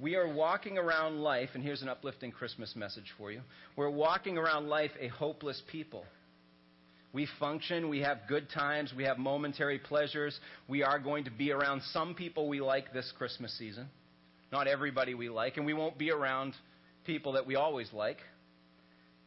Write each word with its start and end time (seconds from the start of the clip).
We 0.00 0.14
are 0.14 0.32
walking 0.32 0.78
around 0.78 1.20
life, 1.20 1.50
and 1.54 1.62
here's 1.62 1.82
an 1.82 1.88
uplifting 1.88 2.30
Christmas 2.30 2.76
message 2.76 3.12
for 3.18 3.32
you. 3.32 3.40
We're 3.74 3.90
walking 3.90 4.38
around 4.38 4.68
life 4.68 4.92
a 5.00 5.08
hopeless 5.08 5.60
people. 5.72 6.04
We 7.12 7.26
function, 7.40 7.88
we 7.88 8.00
have 8.00 8.18
good 8.28 8.48
times, 8.50 8.92
we 8.96 9.04
have 9.04 9.18
momentary 9.18 9.78
pleasures. 9.78 10.38
We 10.68 10.84
are 10.84 11.00
going 11.00 11.24
to 11.24 11.30
be 11.30 11.50
around 11.50 11.82
some 11.92 12.14
people 12.14 12.48
we 12.48 12.60
like 12.60 12.92
this 12.92 13.12
Christmas 13.18 13.56
season. 13.58 13.88
Not 14.52 14.68
everybody 14.68 15.14
we 15.14 15.30
like, 15.30 15.56
and 15.56 15.66
we 15.66 15.74
won't 15.74 15.98
be 15.98 16.12
around 16.12 16.54
people 17.04 17.32
that 17.32 17.46
we 17.46 17.56
always 17.56 17.92
like. 17.92 18.18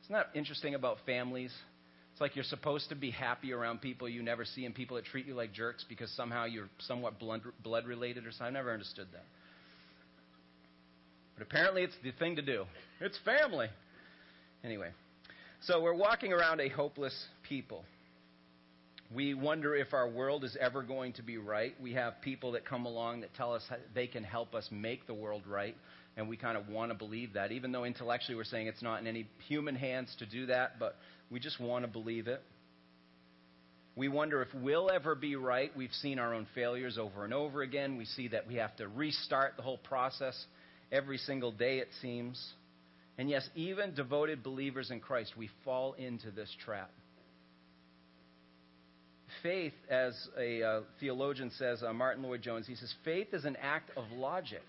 Isn't 0.03 0.13
that 0.13 0.29
interesting 0.35 0.75
about 0.75 0.97
families? 1.05 1.53
It's 2.13 2.21
like 2.21 2.35
you're 2.35 2.45
supposed 2.45 2.89
to 2.89 2.95
be 2.95 3.11
happy 3.11 3.51
around 3.51 3.81
people 3.81 4.07
you 4.07 4.23
never 4.23 4.45
see 4.45 4.65
and 4.65 4.73
people 4.73 4.95
that 4.95 5.05
treat 5.05 5.25
you 5.25 5.33
like 5.33 5.51
jerks 5.51 5.83
because 5.89 6.09
somehow 6.15 6.45
you're 6.45 6.69
somewhat 6.79 7.15
blood 7.19 7.85
related 7.85 8.25
or 8.25 8.31
something. 8.31 8.47
I 8.47 8.51
never 8.51 8.71
understood 8.71 9.07
that. 9.13 9.25
But 11.41 11.47
apparently 11.47 11.81
it's 11.81 11.95
the 12.03 12.11
thing 12.11 12.35
to 12.35 12.43
do. 12.43 12.65
It's 12.99 13.17
family. 13.25 13.65
Anyway, 14.63 14.89
so 15.61 15.81
we're 15.81 15.95
walking 15.95 16.33
around 16.33 16.61
a 16.61 16.69
hopeless 16.69 17.19
people. 17.49 17.83
We 19.11 19.33
wonder 19.33 19.75
if 19.75 19.91
our 19.91 20.07
world 20.07 20.43
is 20.43 20.55
ever 20.61 20.83
going 20.83 21.13
to 21.13 21.23
be 21.23 21.39
right. 21.39 21.73
We 21.81 21.93
have 21.93 22.21
people 22.21 22.51
that 22.51 22.63
come 22.63 22.85
along 22.85 23.21
that 23.21 23.33
tell 23.33 23.55
us 23.55 23.63
they 23.95 24.05
can 24.05 24.23
help 24.23 24.53
us 24.53 24.69
make 24.69 25.07
the 25.07 25.15
world 25.15 25.41
right, 25.47 25.75
and 26.15 26.29
we 26.29 26.37
kind 26.37 26.59
of 26.59 26.69
want 26.69 26.91
to 26.91 26.95
believe 26.95 27.33
that, 27.33 27.51
even 27.51 27.71
though 27.71 27.85
intellectually 27.85 28.35
we're 28.35 28.43
saying 28.43 28.67
it's 28.67 28.83
not 28.83 29.01
in 29.01 29.07
any 29.07 29.25
human 29.47 29.73
hands 29.73 30.15
to 30.19 30.27
do 30.27 30.45
that, 30.45 30.77
but 30.77 30.95
we 31.31 31.39
just 31.39 31.59
want 31.59 31.85
to 31.85 31.91
believe 31.91 32.27
it. 32.27 32.43
We 33.95 34.09
wonder 34.09 34.43
if 34.43 34.49
we'll 34.53 34.91
ever 34.91 35.15
be 35.15 35.35
right. 35.35 35.75
We've 35.75 35.91
seen 36.03 36.19
our 36.19 36.35
own 36.35 36.45
failures 36.53 36.99
over 36.99 37.25
and 37.25 37.33
over 37.33 37.63
again. 37.63 37.97
We 37.97 38.05
see 38.05 38.27
that 38.27 38.47
we 38.47 38.57
have 38.57 38.75
to 38.75 38.87
restart 38.87 39.57
the 39.57 39.63
whole 39.63 39.79
process 39.79 40.45
every 40.91 41.17
single 41.17 41.51
day, 41.51 41.79
it 41.79 41.89
seems. 42.01 42.41
And 43.17 43.29
yes, 43.29 43.47
even 43.55 43.93
devoted 43.93 44.43
believers 44.43 44.91
in 44.91 44.99
Christ, 44.99 45.33
we 45.37 45.49
fall 45.63 45.93
into 45.93 46.31
this 46.31 46.53
trap. 46.63 46.91
Faith, 49.43 49.73
as 49.89 50.13
a 50.37 50.63
uh, 50.63 50.81
theologian 50.99 51.51
says, 51.51 51.83
uh, 51.83 51.93
Martyn 51.93 52.23
Lloyd-Jones, 52.23 52.67
he 52.67 52.75
says, 52.75 52.93
faith 53.03 53.33
is 53.33 53.45
an 53.45 53.57
act 53.61 53.89
of 53.95 54.03
logic. 54.11 54.63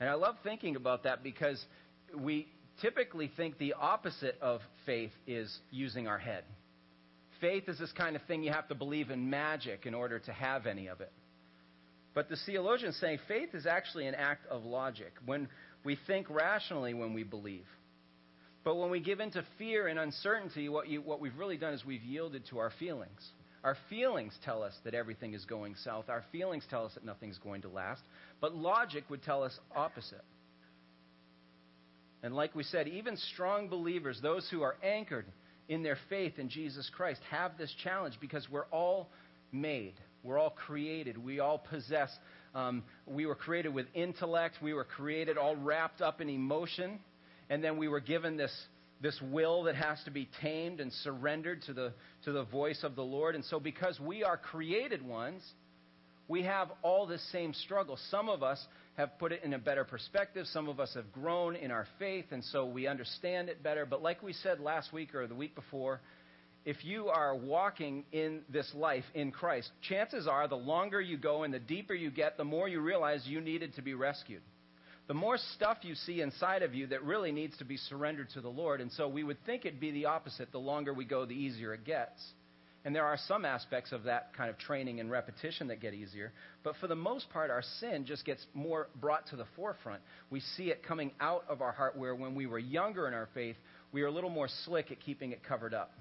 And 0.00 0.08
I 0.08 0.14
love 0.14 0.36
thinking 0.42 0.76
about 0.76 1.04
that 1.04 1.22
because 1.22 1.64
we 2.18 2.48
typically 2.80 3.30
think 3.36 3.58
the 3.58 3.74
opposite 3.74 4.36
of 4.40 4.60
faith 4.84 5.12
is 5.26 5.56
using 5.70 6.08
our 6.08 6.18
head. 6.18 6.44
Faith 7.40 7.68
is 7.68 7.78
this 7.78 7.92
kind 7.92 8.16
of 8.16 8.22
thing 8.22 8.42
you 8.42 8.52
have 8.52 8.68
to 8.68 8.74
believe 8.74 9.10
in 9.10 9.30
magic 9.30 9.86
in 9.86 9.94
order 9.94 10.18
to 10.18 10.32
have 10.32 10.66
any 10.66 10.86
of 10.88 11.00
it. 11.00 11.12
But 12.14 12.28
the 12.28 12.36
theologians 12.44 12.96
say 12.96 13.18
faith 13.26 13.54
is 13.54 13.66
actually 13.66 14.06
an 14.06 14.14
act 14.14 14.46
of 14.48 14.64
logic. 14.64 15.12
When 15.24 15.48
we 15.84 15.98
think 16.06 16.28
rationally 16.30 16.94
when 16.94 17.14
we 17.14 17.22
believe. 17.22 17.66
But 18.64 18.76
when 18.76 18.90
we 18.90 19.00
give 19.00 19.20
in 19.20 19.30
to 19.32 19.44
fear 19.58 19.88
and 19.88 19.98
uncertainty, 19.98 20.68
what, 20.68 20.88
you, 20.88 21.00
what 21.02 21.20
we've 21.20 21.36
really 21.36 21.56
done 21.56 21.74
is 21.74 21.84
we've 21.84 22.02
yielded 22.02 22.44
to 22.50 22.58
our 22.58 22.70
feelings. 22.78 23.20
Our 23.64 23.76
feelings 23.88 24.36
tell 24.44 24.62
us 24.62 24.72
that 24.84 24.94
everything 24.94 25.34
is 25.34 25.44
going 25.44 25.74
south. 25.84 26.08
Our 26.08 26.24
feelings 26.32 26.64
tell 26.68 26.84
us 26.84 26.94
that 26.94 27.04
nothing's 27.04 27.38
going 27.38 27.62
to 27.62 27.68
last. 27.68 28.02
But 28.40 28.54
logic 28.54 29.04
would 29.08 29.22
tell 29.22 29.42
us 29.42 29.56
opposite. 29.74 30.24
And 32.22 32.34
like 32.34 32.54
we 32.54 32.62
said, 32.62 32.86
even 32.86 33.16
strong 33.16 33.68
believers, 33.68 34.18
those 34.22 34.48
who 34.50 34.62
are 34.62 34.76
anchored 34.82 35.26
in 35.68 35.82
their 35.82 35.98
faith 36.08 36.38
in 36.38 36.48
Jesus 36.48 36.90
Christ, 36.94 37.20
have 37.30 37.58
this 37.58 37.74
challenge 37.82 38.14
because 38.20 38.48
we're 38.50 38.66
all 38.66 39.08
made. 39.50 39.94
We're 40.22 40.38
all 40.38 40.50
created. 40.50 41.18
We 41.18 41.40
all 41.40 41.58
possess. 41.58 42.10
Um, 42.54 42.84
we 43.06 43.26
were 43.26 43.34
created 43.34 43.74
with 43.74 43.86
intellect. 43.94 44.56
We 44.62 44.72
were 44.72 44.84
created 44.84 45.36
all 45.36 45.56
wrapped 45.56 46.00
up 46.00 46.20
in 46.20 46.28
emotion. 46.28 47.00
And 47.50 47.62
then 47.62 47.76
we 47.76 47.88
were 47.88 48.00
given 48.00 48.36
this, 48.36 48.52
this 49.00 49.18
will 49.30 49.64
that 49.64 49.74
has 49.74 49.98
to 50.04 50.10
be 50.10 50.28
tamed 50.40 50.80
and 50.80 50.92
surrendered 50.92 51.62
to 51.62 51.72
the, 51.72 51.92
to 52.24 52.32
the 52.32 52.44
voice 52.44 52.80
of 52.82 52.94
the 52.94 53.02
Lord. 53.02 53.34
And 53.34 53.44
so, 53.44 53.58
because 53.58 53.98
we 53.98 54.22
are 54.22 54.36
created 54.36 55.04
ones, 55.04 55.42
we 56.28 56.44
have 56.44 56.70
all 56.82 57.06
this 57.06 57.22
same 57.32 57.52
struggle. 57.52 57.98
Some 58.10 58.28
of 58.28 58.42
us 58.42 58.64
have 58.96 59.18
put 59.18 59.32
it 59.32 59.42
in 59.42 59.54
a 59.54 59.58
better 59.58 59.84
perspective. 59.84 60.46
Some 60.46 60.68
of 60.68 60.78
us 60.78 60.92
have 60.94 61.12
grown 61.12 61.56
in 61.56 61.70
our 61.70 61.86
faith, 61.98 62.26
and 62.30 62.44
so 62.44 62.64
we 62.64 62.86
understand 62.86 63.48
it 63.48 63.62
better. 63.62 63.84
But 63.86 64.02
like 64.02 64.22
we 64.22 64.32
said 64.32 64.60
last 64.60 64.92
week 64.92 65.14
or 65.14 65.26
the 65.26 65.34
week 65.34 65.54
before, 65.54 66.00
if 66.64 66.84
you 66.84 67.08
are 67.08 67.34
walking 67.34 68.04
in 68.12 68.42
this 68.48 68.70
life 68.74 69.04
in 69.14 69.32
Christ, 69.32 69.70
chances 69.88 70.28
are 70.28 70.46
the 70.46 70.56
longer 70.56 71.00
you 71.00 71.16
go 71.16 71.42
and 71.42 71.52
the 71.52 71.58
deeper 71.58 71.94
you 71.94 72.10
get, 72.10 72.36
the 72.36 72.44
more 72.44 72.68
you 72.68 72.80
realize 72.80 73.26
you 73.26 73.40
needed 73.40 73.74
to 73.74 73.82
be 73.82 73.94
rescued. 73.94 74.42
The 75.08 75.14
more 75.14 75.36
stuff 75.54 75.78
you 75.82 75.96
see 75.96 76.20
inside 76.20 76.62
of 76.62 76.74
you 76.74 76.86
that 76.88 77.02
really 77.02 77.32
needs 77.32 77.58
to 77.58 77.64
be 77.64 77.76
surrendered 77.76 78.30
to 78.34 78.40
the 78.40 78.48
Lord. 78.48 78.80
And 78.80 78.92
so 78.92 79.08
we 79.08 79.24
would 79.24 79.44
think 79.44 79.64
it'd 79.64 79.80
be 79.80 79.90
the 79.90 80.06
opposite. 80.06 80.52
The 80.52 80.58
longer 80.58 80.94
we 80.94 81.04
go, 81.04 81.26
the 81.26 81.34
easier 81.34 81.74
it 81.74 81.84
gets. 81.84 82.22
And 82.84 82.94
there 82.94 83.04
are 83.04 83.18
some 83.28 83.44
aspects 83.44 83.92
of 83.92 84.04
that 84.04 84.36
kind 84.36 84.50
of 84.50 84.58
training 84.58 85.00
and 85.00 85.10
repetition 85.10 85.68
that 85.68 85.80
get 85.80 85.94
easier. 85.94 86.32
But 86.62 86.76
for 86.80 86.86
the 86.86 86.96
most 86.96 87.28
part, 87.30 87.50
our 87.50 87.62
sin 87.80 88.04
just 88.06 88.24
gets 88.24 88.44
more 88.54 88.88
brought 89.00 89.26
to 89.28 89.36
the 89.36 89.46
forefront. 89.56 90.00
We 90.30 90.40
see 90.56 90.70
it 90.70 90.82
coming 90.84 91.12
out 91.20 91.44
of 91.48 91.60
our 91.60 91.72
heart 91.72 91.96
where 91.96 92.14
when 92.14 92.34
we 92.34 92.46
were 92.46 92.58
younger 92.58 93.06
in 93.06 93.14
our 93.14 93.28
faith, 93.34 93.56
we 93.92 94.02
were 94.02 94.08
a 94.08 94.12
little 94.12 94.30
more 94.30 94.48
slick 94.64 94.90
at 94.90 95.00
keeping 95.00 95.32
it 95.32 95.44
covered 95.44 95.74
up. 95.74 95.92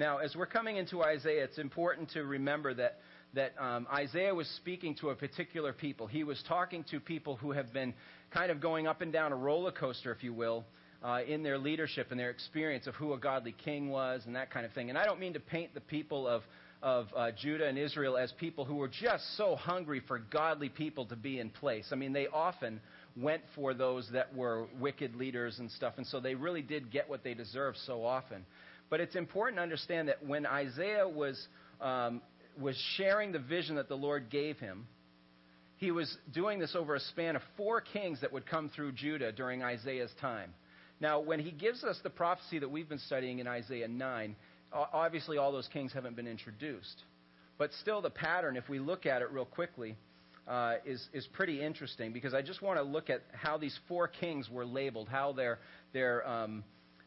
Now, 0.00 0.16
as 0.16 0.34
we're 0.34 0.46
coming 0.46 0.78
into 0.78 1.02
Isaiah, 1.02 1.44
it's 1.44 1.58
important 1.58 2.10
to 2.12 2.24
remember 2.24 2.72
that, 2.72 3.00
that 3.34 3.52
um, 3.60 3.86
Isaiah 3.92 4.34
was 4.34 4.48
speaking 4.56 4.94
to 5.02 5.10
a 5.10 5.14
particular 5.14 5.74
people. 5.74 6.06
He 6.06 6.24
was 6.24 6.42
talking 6.48 6.86
to 6.90 7.00
people 7.00 7.36
who 7.36 7.52
have 7.52 7.70
been 7.74 7.92
kind 8.30 8.50
of 8.50 8.62
going 8.62 8.86
up 8.86 9.02
and 9.02 9.12
down 9.12 9.30
a 9.30 9.36
roller 9.36 9.70
coaster, 9.70 10.10
if 10.10 10.24
you 10.24 10.32
will, 10.32 10.64
uh, 11.04 11.18
in 11.28 11.42
their 11.42 11.58
leadership 11.58 12.06
and 12.12 12.18
their 12.18 12.30
experience 12.30 12.86
of 12.86 12.94
who 12.94 13.12
a 13.12 13.18
godly 13.18 13.54
king 13.62 13.90
was 13.90 14.22
and 14.24 14.34
that 14.36 14.50
kind 14.50 14.64
of 14.64 14.72
thing. 14.72 14.88
And 14.88 14.96
I 14.96 15.04
don't 15.04 15.20
mean 15.20 15.34
to 15.34 15.40
paint 15.40 15.74
the 15.74 15.82
people 15.82 16.26
of, 16.26 16.44
of 16.82 17.08
uh, 17.14 17.32
Judah 17.38 17.68
and 17.68 17.76
Israel 17.76 18.16
as 18.16 18.32
people 18.40 18.64
who 18.64 18.76
were 18.76 18.88
just 18.88 19.36
so 19.36 19.54
hungry 19.54 20.00
for 20.08 20.18
godly 20.18 20.70
people 20.70 21.04
to 21.08 21.16
be 21.16 21.40
in 21.40 21.50
place. 21.50 21.88
I 21.92 21.96
mean, 21.96 22.14
they 22.14 22.26
often 22.26 22.80
went 23.18 23.42
for 23.54 23.74
those 23.74 24.08
that 24.14 24.34
were 24.34 24.66
wicked 24.80 25.14
leaders 25.14 25.58
and 25.58 25.70
stuff, 25.70 25.94
and 25.98 26.06
so 26.06 26.20
they 26.20 26.34
really 26.34 26.62
did 26.62 26.90
get 26.90 27.10
what 27.10 27.22
they 27.22 27.34
deserved 27.34 27.76
so 27.84 28.02
often. 28.02 28.46
But 28.90 29.00
it's 29.00 29.14
important 29.14 29.58
to 29.58 29.62
understand 29.62 30.08
that 30.08 30.26
when 30.26 30.44
Isaiah 30.44 31.08
was, 31.08 31.40
um, 31.80 32.20
was 32.60 32.76
sharing 32.96 33.32
the 33.32 33.38
vision 33.38 33.76
that 33.76 33.88
the 33.88 33.96
Lord 33.96 34.28
gave 34.28 34.58
him, 34.58 34.86
he 35.76 35.92
was 35.92 36.14
doing 36.34 36.58
this 36.58 36.76
over 36.76 36.96
a 36.96 37.00
span 37.00 37.36
of 37.36 37.42
four 37.56 37.80
kings 37.80 38.20
that 38.20 38.32
would 38.32 38.46
come 38.46 38.68
through 38.68 38.92
Judah 38.92 39.32
during 39.32 39.62
Isaiah's 39.62 40.10
time. 40.20 40.52
Now, 41.00 41.20
when 41.20 41.40
he 41.40 41.52
gives 41.52 41.84
us 41.84 41.98
the 42.02 42.10
prophecy 42.10 42.58
that 42.58 42.70
we've 42.70 42.88
been 42.88 42.98
studying 42.98 43.38
in 43.38 43.46
Isaiah 43.46 43.88
9, 43.88 44.36
obviously 44.72 45.38
all 45.38 45.52
those 45.52 45.68
kings 45.72 45.92
haven't 45.94 46.16
been 46.16 46.26
introduced. 46.26 47.04
But 47.56 47.70
still, 47.80 48.02
the 48.02 48.10
pattern, 48.10 48.56
if 48.56 48.68
we 48.68 48.78
look 48.78 49.06
at 49.06 49.22
it 49.22 49.30
real 49.30 49.46
quickly, 49.46 49.96
uh, 50.46 50.74
is, 50.84 51.06
is 51.12 51.26
pretty 51.32 51.62
interesting 51.62 52.12
because 52.12 52.34
I 52.34 52.42
just 52.42 52.60
want 52.60 52.78
to 52.78 52.82
look 52.82 53.08
at 53.08 53.22
how 53.32 53.56
these 53.56 53.78
four 53.88 54.08
kings 54.08 54.50
were 54.50 54.66
labeled, 54.66 55.08
how 55.08 55.32
their, 55.32 55.60
their, 55.92 56.28
um, 56.28 56.64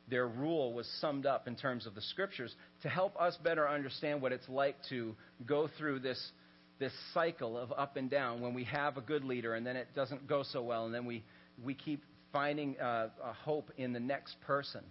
their 0.09 0.27
rule 0.27 0.73
was 0.73 0.87
summed 0.99 1.25
up 1.25 1.47
in 1.47 1.55
terms 1.55 1.85
of 1.85 1.95
the 1.95 2.01
scriptures 2.01 2.53
to 2.81 2.89
help 2.89 3.19
us 3.19 3.37
better 3.43 3.67
understand 3.67 4.21
what 4.21 4.31
it's 4.31 4.47
like 4.49 4.75
to 4.89 5.15
go 5.45 5.69
through 5.77 5.99
this, 5.99 6.31
this 6.79 6.91
cycle 7.13 7.57
of 7.57 7.71
up 7.71 7.95
and 7.95 8.09
down 8.09 8.41
when 8.41 8.53
we 8.53 8.63
have 8.65 8.97
a 8.97 9.01
good 9.01 9.23
leader 9.23 9.55
and 9.55 9.65
then 9.65 9.75
it 9.75 9.87
doesn't 9.95 10.27
go 10.27 10.43
so 10.43 10.61
well 10.61 10.85
and 10.85 10.93
then 10.93 11.05
we, 11.05 11.23
we 11.63 11.73
keep 11.73 12.03
finding 12.31 12.77
uh, 12.79 13.09
a 13.23 13.33
hope 13.33 13.71
in 13.77 13.93
the 13.93 13.99
next 13.99 14.35
person. 14.41 14.81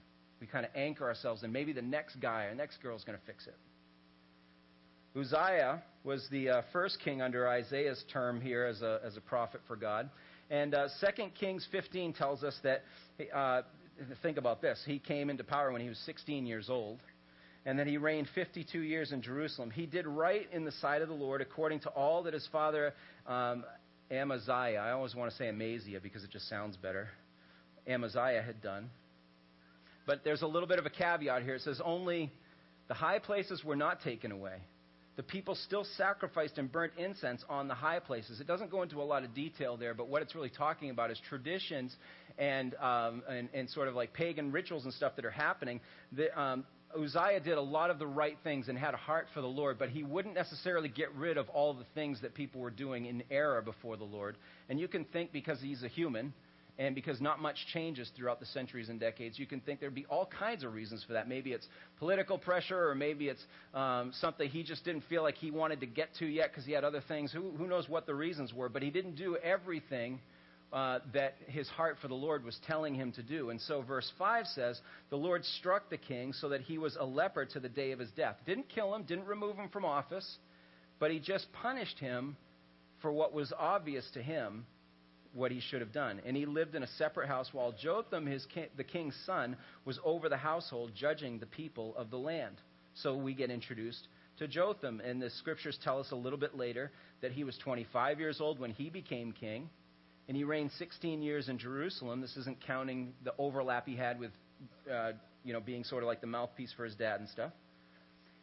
We 0.41 0.47
kind 0.47 0.65
of 0.65 0.73
anchor 0.75 1.05
ourselves 1.05 1.43
and 1.43 1.53
maybe 1.53 1.73
the 1.73 1.83
next 1.83 2.17
guy 2.17 2.45
or 2.45 2.55
next 2.55 2.83
girl 2.83 2.97
is 2.97 3.05
going 3.05 3.19
to 3.19 3.25
fix 3.27 3.47
it. 3.47 3.57
Uzziah 5.15 5.83
was 6.05 6.27
the 6.31 6.49
uh, 6.49 6.63
first 6.73 6.99
king 7.05 7.21
under 7.21 7.47
Isaiah's 7.47 8.03
term 8.13 8.41
here 8.41 8.65
as 8.65 8.81
a, 8.81 9.01
as 9.05 9.17
a 9.17 9.21
prophet 9.21 9.61
for 9.69 9.77
God. 9.77 10.09
And 10.51 10.75
uh, 10.75 10.89
2 11.01 11.25
Kings 11.39 11.67
15 11.71 12.15
tells 12.15 12.43
us 12.43 12.59
that 12.63 12.83
uh, 13.35 13.63
think 14.23 14.37
about 14.37 14.63
this. 14.63 14.83
He 14.87 14.99
came 14.99 15.31
into 15.31 15.45
power 15.45 15.73
when 15.73 15.81
he 15.81 15.89
was 15.89 15.99
16 16.07 16.47
years 16.47 16.69
old, 16.69 17.01
and 17.65 17.79
then 17.79 17.87
he 17.87 17.97
reigned 17.97 18.29
52 18.35 18.79
years 18.79 19.13
in 19.13 19.23
Jerusalem. 19.23 19.71
He 19.71 19.87
did 19.87 20.07
right 20.07 20.49
in 20.53 20.65
the 20.65 20.73
sight 20.73 21.03
of 21.03 21.09
the 21.09 21.15
Lord 21.15 21.41
according 21.41 21.81
to 21.81 21.89
all 21.91 22.25
that 22.25 22.35
his 22.35 22.49
father 22.51 22.93
um, 23.27 23.65
Amaziah, 24.11 24.79
I 24.79 24.91
always 24.93 25.15
want 25.15 25.31
to 25.31 25.37
say 25.37 25.49
Amaziah 25.49 26.01
because 26.01 26.25
it 26.25 26.31
just 26.31 26.49
sounds 26.49 26.77
better, 26.77 27.09
Amaziah 27.87 28.43
had 28.43 28.63
done. 28.63 28.91
But 30.07 30.25
there's 30.25 30.43
a 30.43 30.47
little 30.47 30.69
bit 30.69 30.79
of 30.79 30.87
a 30.87 30.91
caveat 30.91 31.43
here. 31.43 31.55
It 31.55 31.63
says 31.63 31.81
only 31.85 32.31
the 32.89 32.95
high 32.95 33.21
places 33.21 33.63
were 33.65 33.77
not 33.77 34.03
taken 34.03 34.33
away 34.33 34.57
the 35.17 35.23
people 35.23 35.55
still 35.55 35.85
sacrificed 35.97 36.57
and 36.57 36.73
burnt 36.73 36.93
incense 36.97 37.45
on 37.49 37.69
the 37.69 37.75
high 37.75 37.99
places. 37.99 38.41
It 38.41 38.47
doesn't 38.47 38.71
go 38.71 38.83
into 38.83 39.03
a 39.03 39.05
lot 39.05 39.25
of 39.25 39.35
detail 39.35 39.77
there, 39.77 39.93
but 39.93 40.09
what 40.09 40.23
it's 40.23 40.35
really 40.35 40.51
talking 40.51 40.89
about 40.89 41.11
is 41.11 41.21
traditions 41.29 41.95
and, 42.39 42.75
um, 42.77 43.23
and, 43.29 43.49
and, 43.55 43.69
sort 43.71 43.89
of 43.89 43.95
like 43.95 44.13
pagan 44.13 44.53
rituals 44.53 44.85
and 44.85 44.95
stuff 44.95 45.17
that 45.17 45.25
are 45.25 45.31
happening. 45.31 45.81
The, 46.13 46.39
um, 46.41 46.65
Uzziah 46.95 47.41
did 47.41 47.57
a 47.57 47.63
lot 47.63 47.91
of 47.91 47.99
the 47.99 48.07
right 48.07 48.37
things 48.45 48.69
and 48.69 48.77
had 48.77 48.95
a 48.95 48.99
heart 48.99 49.27
for 49.33 49.41
the 49.41 49.47
Lord, 49.47 49.79
but 49.79 49.89
he 49.89 50.03
wouldn't 50.03 50.35
necessarily 50.35 50.89
get 50.89 51.15
rid 51.15 51.39
of 51.39 51.49
all 51.51 51.75
the 51.75 51.87
things 51.95 52.21
that 52.21 52.35
people 52.35 52.61
were 52.61 52.71
doing 52.71 53.07
in 53.07 53.23
error 53.31 53.63
before 53.63 53.97
the 53.97 54.05
Lord. 54.05 54.37
And 54.69 54.79
you 54.79 54.89
can 54.89 55.05
think 55.07 55.33
because 55.33 55.61
he's 55.61 55.83
a 55.83 55.89
human 55.89 56.33
and 56.79 56.95
because 56.95 57.21
not 57.21 57.41
much 57.41 57.57
changes 57.73 58.11
throughout 58.17 58.41
the 58.41 58.47
centuries 58.47 58.89
and 58.89 58.99
decades, 58.99 59.39
you 59.39 59.47
can 59.47 59.61
think 59.61 59.81
there'd 59.81 59.95
be 59.95 60.07
all 60.07 60.27
kinds 60.27 60.65
of 60.65 60.73
reasons 60.73 61.05
for 61.07 61.13
that. 61.13 61.29
Maybe 61.29 61.53
it's 61.53 61.67
political 61.99 62.39
pressure, 62.39 62.89
or 62.89 62.95
maybe 62.95 63.29
it's 63.29 63.45
um, 63.75 64.13
something 64.21 64.49
he 64.49 64.63
just 64.63 64.85
didn't 64.85 65.05
feel 65.09 65.23
like 65.23 65.37
he 65.37 65.51
wanted 65.51 65.81
to 65.81 65.87
get 65.87 66.09
to 66.19 66.27
yet 66.27 66.51
because 66.51 66.65
he 66.65 66.73
had 66.73 66.85
other 66.85 67.03
things. 67.07 67.31
Who, 67.33 67.51
who 67.53 67.67
knows 67.67 67.89
what 67.89 68.07
the 68.07 68.15
reasons 68.15 68.53
were? 68.55 68.69
But 68.69 68.83
he 68.83 68.91
didn't 68.91 69.17
do 69.17 69.37
everything 69.37 70.19
uh, 70.73 71.01
that 71.13 71.35
his 71.47 71.69
heart 71.69 71.99
for 72.01 72.09
the 72.09 72.15
Lord 72.15 72.45
was 72.45 72.59
telling 72.67 72.95
him 72.95 73.13
to 73.13 73.23
do. 73.23 73.51
And 73.51 73.61
so, 73.61 73.83
verse 73.83 74.11
5 74.19 74.47
says, 74.47 74.81
The 75.11 75.17
Lord 75.17 75.45
struck 75.45 75.91
the 75.91 75.99
king 75.99 76.33
so 76.33 76.49
that 76.49 76.63
he 76.63 76.79
was 76.79 76.97
a 76.99 77.05
leper 77.05 77.45
to 77.47 77.61
the 77.61 77.69
day 77.69 77.93
of 77.93 77.99
his 77.99 78.11
death. 78.13 78.37
Didn't 78.47 78.69
kill 78.69 78.95
him, 78.95 79.03
didn't 79.03 79.27
remove 79.27 79.57
him 79.57 79.69
from 79.69 79.85
office, 79.85 80.39
but 80.99 81.11
he 81.11 81.19
just 81.19 81.47
punished 81.53 81.99
him 81.99 82.37
for 83.01 83.13
what 83.13 83.33
was 83.33 83.53
obvious 83.59 84.09
to 84.15 84.23
him 84.23 84.65
what 85.35 85.51
he 85.51 85.61
should 85.61 85.81
have 85.81 85.93
done. 85.93 86.21
And 86.27 86.37
he 86.37 86.47
lived 86.47 86.75
in 86.75 86.83
a 86.83 86.89
separate 86.99 87.29
house 87.29 87.49
while 87.53 87.73
Jotham, 87.73 88.27
his 88.27 88.47
the 88.77 88.85
king's 88.85 89.17
son, 89.27 89.57
was 89.85 89.99
over 90.05 90.29
the 90.29 90.37
household, 90.37 90.93
judging 90.95 91.39
the 91.39 91.47
people 91.47 91.95
of 91.97 92.11
the 92.11 92.19
land. 92.19 92.57
So 92.95 93.17
we 93.17 93.35
get 93.35 93.51
introduced 93.51 94.09
to 94.39 94.49
Jotham. 94.49 95.01
And 95.01 95.21
the 95.21 95.31
scriptures 95.31 95.79
tell 95.83 96.01
us 96.01 96.11
a 96.11 96.17
little 96.17 96.39
bit 96.39 96.57
later 96.57 96.93
that 97.21 97.33
he 97.33 97.45
was 97.45 97.57
25 97.59 98.21
years 98.21 98.41
old 98.41 98.59
when 98.59 98.71
he 98.71 98.91
became 98.91 99.33
king. 99.33 99.71
And 100.29 100.37
he 100.37 100.45
reigned 100.45 100.71
16 100.79 101.23
years 101.23 101.49
in 101.49 101.59
Jerusalem. 101.59 102.21
This 102.21 102.37
isn't 102.37 102.65
counting 102.65 103.13
the 103.25 103.35
overlap 103.39 103.87
he 103.87 103.97
had 103.97 104.19
with, 104.21 104.31
uh, 104.91 105.13
you 105.45 105.53
know, 105.53 105.61
being 105.61 105.85
sort 105.85 106.03
of 106.03 106.07
like 106.07 106.21
the 106.21 106.27
mouthpiece 106.27 106.73
for 106.77 106.85
his 106.85 106.95
dad 106.95 107.21
and 107.21 107.29
stuff. 107.29 107.53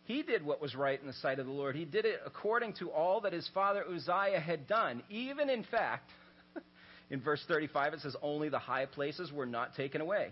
He 0.03 0.23
did 0.23 0.43
what 0.43 0.59
was 0.59 0.75
right 0.75 0.99
in 0.99 1.05
the 1.05 1.13
sight 1.13 1.37
of 1.39 1.45
the 1.45 1.51
Lord. 1.51 1.75
He 1.75 1.85
did 1.85 2.03
it 2.03 2.19
according 2.25 2.73
to 2.79 2.89
all 2.89 3.21
that 3.21 3.33
his 3.33 3.47
father 3.53 3.83
Uzziah 3.87 4.39
had 4.39 4.67
done, 4.67 5.03
even 5.09 5.49
in 5.49 5.63
fact 5.63 6.09
in 7.11 7.21
verse 7.21 7.43
35, 7.47 7.93
it 7.93 7.99
says, 8.01 8.15
Only 8.21 8.49
the 8.49 8.59
high 8.59 8.87
places 8.87 9.31
were 9.31 9.45
not 9.45 9.75
taken 9.75 10.01
away. 10.01 10.31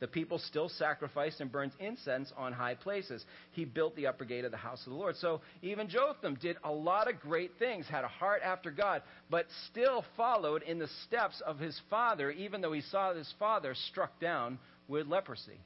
The 0.00 0.08
people 0.08 0.38
still 0.38 0.68
sacrificed 0.68 1.40
and 1.40 1.50
burned 1.50 1.72
incense 1.78 2.32
on 2.36 2.52
high 2.52 2.74
places. 2.74 3.24
He 3.52 3.64
built 3.64 3.94
the 3.96 4.06
upper 4.06 4.24
gate 4.24 4.44
of 4.44 4.50
the 4.50 4.56
house 4.56 4.84
of 4.86 4.92
the 4.92 4.98
Lord. 4.98 5.16
So 5.16 5.40
even 5.62 5.88
Jotham 5.88 6.36
did 6.40 6.56
a 6.64 6.72
lot 6.72 7.08
of 7.08 7.20
great 7.20 7.52
things, 7.58 7.86
had 7.86 8.04
a 8.04 8.08
heart 8.08 8.42
after 8.44 8.70
God, 8.70 9.02
but 9.30 9.46
still 9.70 10.04
followed 10.16 10.62
in 10.62 10.78
the 10.78 10.88
steps 11.06 11.40
of 11.46 11.58
his 11.58 11.80
father, 11.88 12.30
even 12.32 12.60
though 12.60 12.72
he 12.72 12.80
saw 12.80 13.14
his 13.14 13.32
father 13.38 13.74
struck 13.90 14.18
down 14.20 14.58
with 14.88 15.06
leprosy. 15.06 15.60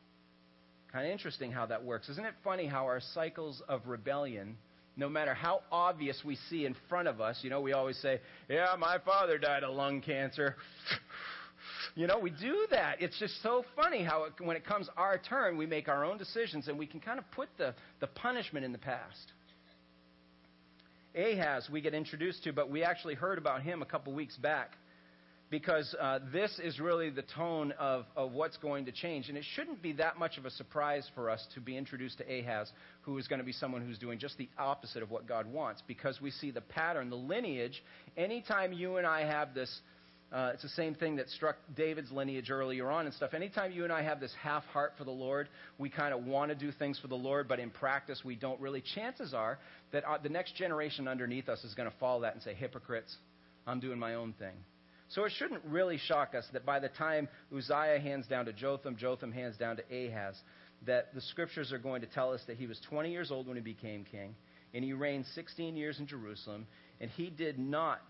Kind 0.92 1.06
of 1.06 1.12
interesting 1.12 1.50
how 1.50 1.66
that 1.66 1.84
works. 1.84 2.08
Isn't 2.08 2.26
it 2.26 2.34
funny 2.44 2.66
how 2.66 2.84
our 2.84 3.00
cycles 3.00 3.62
of 3.68 3.86
rebellion 3.86 4.56
no 4.98 5.08
matter 5.08 5.32
how 5.32 5.62
obvious 5.70 6.22
we 6.24 6.36
see 6.50 6.66
in 6.66 6.74
front 6.88 7.06
of 7.06 7.20
us, 7.20 7.38
you 7.42 7.50
know, 7.50 7.60
we 7.60 7.72
always 7.72 7.96
say, 7.98 8.20
Yeah, 8.48 8.74
my 8.76 8.98
father 8.98 9.38
died 9.38 9.62
of 9.62 9.74
lung 9.74 10.00
cancer. 10.00 10.56
you 11.94 12.06
know, 12.06 12.18
we 12.18 12.30
do 12.30 12.66
that. 12.70 13.00
It's 13.00 13.18
just 13.18 13.42
so 13.42 13.64
funny 13.76 14.02
how 14.02 14.24
it, 14.24 14.32
when 14.42 14.56
it 14.56 14.64
comes 14.64 14.88
our 14.96 15.18
turn, 15.18 15.56
we 15.56 15.66
make 15.66 15.88
our 15.88 16.04
own 16.04 16.18
decisions 16.18 16.68
and 16.68 16.78
we 16.78 16.86
can 16.86 17.00
kind 17.00 17.18
of 17.18 17.30
put 17.32 17.48
the, 17.58 17.74
the 18.00 18.06
punishment 18.06 18.64
in 18.64 18.72
the 18.72 18.78
past. 18.78 19.32
Ahaz, 21.14 21.68
we 21.70 21.80
get 21.80 21.94
introduced 21.94 22.44
to, 22.44 22.52
but 22.52 22.70
we 22.70 22.84
actually 22.84 23.14
heard 23.14 23.38
about 23.38 23.62
him 23.62 23.82
a 23.82 23.86
couple 23.86 24.12
weeks 24.12 24.36
back 24.36 24.76
because 25.50 25.94
uh, 25.98 26.18
this 26.32 26.58
is 26.62 26.78
really 26.78 27.10
the 27.10 27.24
tone 27.34 27.72
of, 27.78 28.04
of 28.16 28.32
what's 28.32 28.56
going 28.58 28.84
to 28.84 28.92
change. 28.92 29.28
And 29.28 29.38
it 29.38 29.44
shouldn't 29.54 29.82
be 29.82 29.92
that 29.94 30.18
much 30.18 30.36
of 30.36 30.44
a 30.44 30.50
surprise 30.50 31.08
for 31.14 31.30
us 31.30 31.46
to 31.54 31.60
be 31.60 31.76
introduced 31.76 32.18
to 32.18 32.24
Ahaz, 32.24 32.70
who 33.02 33.16
is 33.16 33.26
going 33.28 33.38
to 33.38 33.44
be 33.44 33.52
someone 33.52 33.84
who's 33.84 33.98
doing 33.98 34.18
just 34.18 34.36
the 34.36 34.48
opposite 34.58 35.02
of 35.02 35.10
what 35.10 35.26
God 35.26 35.46
wants, 35.46 35.82
because 35.86 36.20
we 36.20 36.30
see 36.30 36.50
the 36.50 36.60
pattern, 36.60 37.08
the 37.08 37.16
lineage. 37.16 37.82
Anytime 38.16 38.72
you 38.72 38.98
and 38.98 39.06
I 39.06 39.24
have 39.24 39.54
this, 39.54 39.80
uh, 40.30 40.50
it's 40.52 40.62
the 40.62 40.68
same 40.70 40.94
thing 40.94 41.16
that 41.16 41.28
struck 41.30 41.56
David's 41.74 42.12
lineage 42.12 42.50
earlier 42.50 42.90
on 42.90 43.06
and 43.06 43.14
stuff. 43.14 43.32
Anytime 43.32 43.72
you 43.72 43.84
and 43.84 43.92
I 43.92 44.02
have 44.02 44.20
this 44.20 44.32
half 44.42 44.62
heart 44.66 44.92
for 44.98 45.04
the 45.04 45.10
Lord, 45.10 45.48
we 45.78 45.88
kind 45.88 46.12
of 46.12 46.24
want 46.24 46.50
to 46.50 46.54
do 46.54 46.70
things 46.70 46.98
for 46.98 47.08
the 47.08 47.14
Lord, 47.14 47.48
but 47.48 47.58
in 47.58 47.70
practice 47.70 48.20
we 48.24 48.36
don't 48.36 48.60
really. 48.60 48.82
Chances 48.94 49.32
are 49.32 49.58
that 49.92 50.04
uh, 50.04 50.18
the 50.22 50.28
next 50.28 50.54
generation 50.54 51.08
underneath 51.08 51.48
us 51.48 51.64
is 51.64 51.74
going 51.74 51.90
to 51.90 51.96
follow 51.98 52.20
that 52.22 52.34
and 52.34 52.42
say, 52.42 52.52
hypocrites, 52.52 53.16
I'm 53.66 53.80
doing 53.80 53.98
my 53.98 54.14
own 54.14 54.34
thing. 54.34 54.54
So 55.10 55.24
it 55.24 55.32
shouldn't 55.38 55.64
really 55.64 55.96
shock 55.96 56.34
us 56.34 56.44
that 56.52 56.66
by 56.66 56.78
the 56.78 56.90
time 56.90 57.28
Uzziah 57.56 57.98
hands 57.98 58.26
down 58.26 58.44
to 58.44 58.52
Jotham, 58.52 58.96
Jotham 58.96 59.32
hands 59.32 59.56
down 59.56 59.76
to 59.76 59.82
Ahaz, 59.90 60.36
that 60.86 61.14
the 61.14 61.22
scriptures 61.22 61.72
are 61.72 61.78
going 61.78 62.02
to 62.02 62.06
tell 62.06 62.32
us 62.32 62.42
that 62.46 62.58
he 62.58 62.66
was 62.66 62.78
20 62.90 63.10
years 63.10 63.30
old 63.30 63.46
when 63.46 63.56
he 63.56 63.62
became 63.62 64.04
king, 64.04 64.34
and 64.74 64.84
he 64.84 64.92
reigned 64.92 65.24
16 65.34 65.74
years 65.74 65.98
in 65.98 66.06
Jerusalem, 66.06 66.66
and 67.00 67.10
he 67.10 67.30
did 67.30 67.58
not 67.58 68.02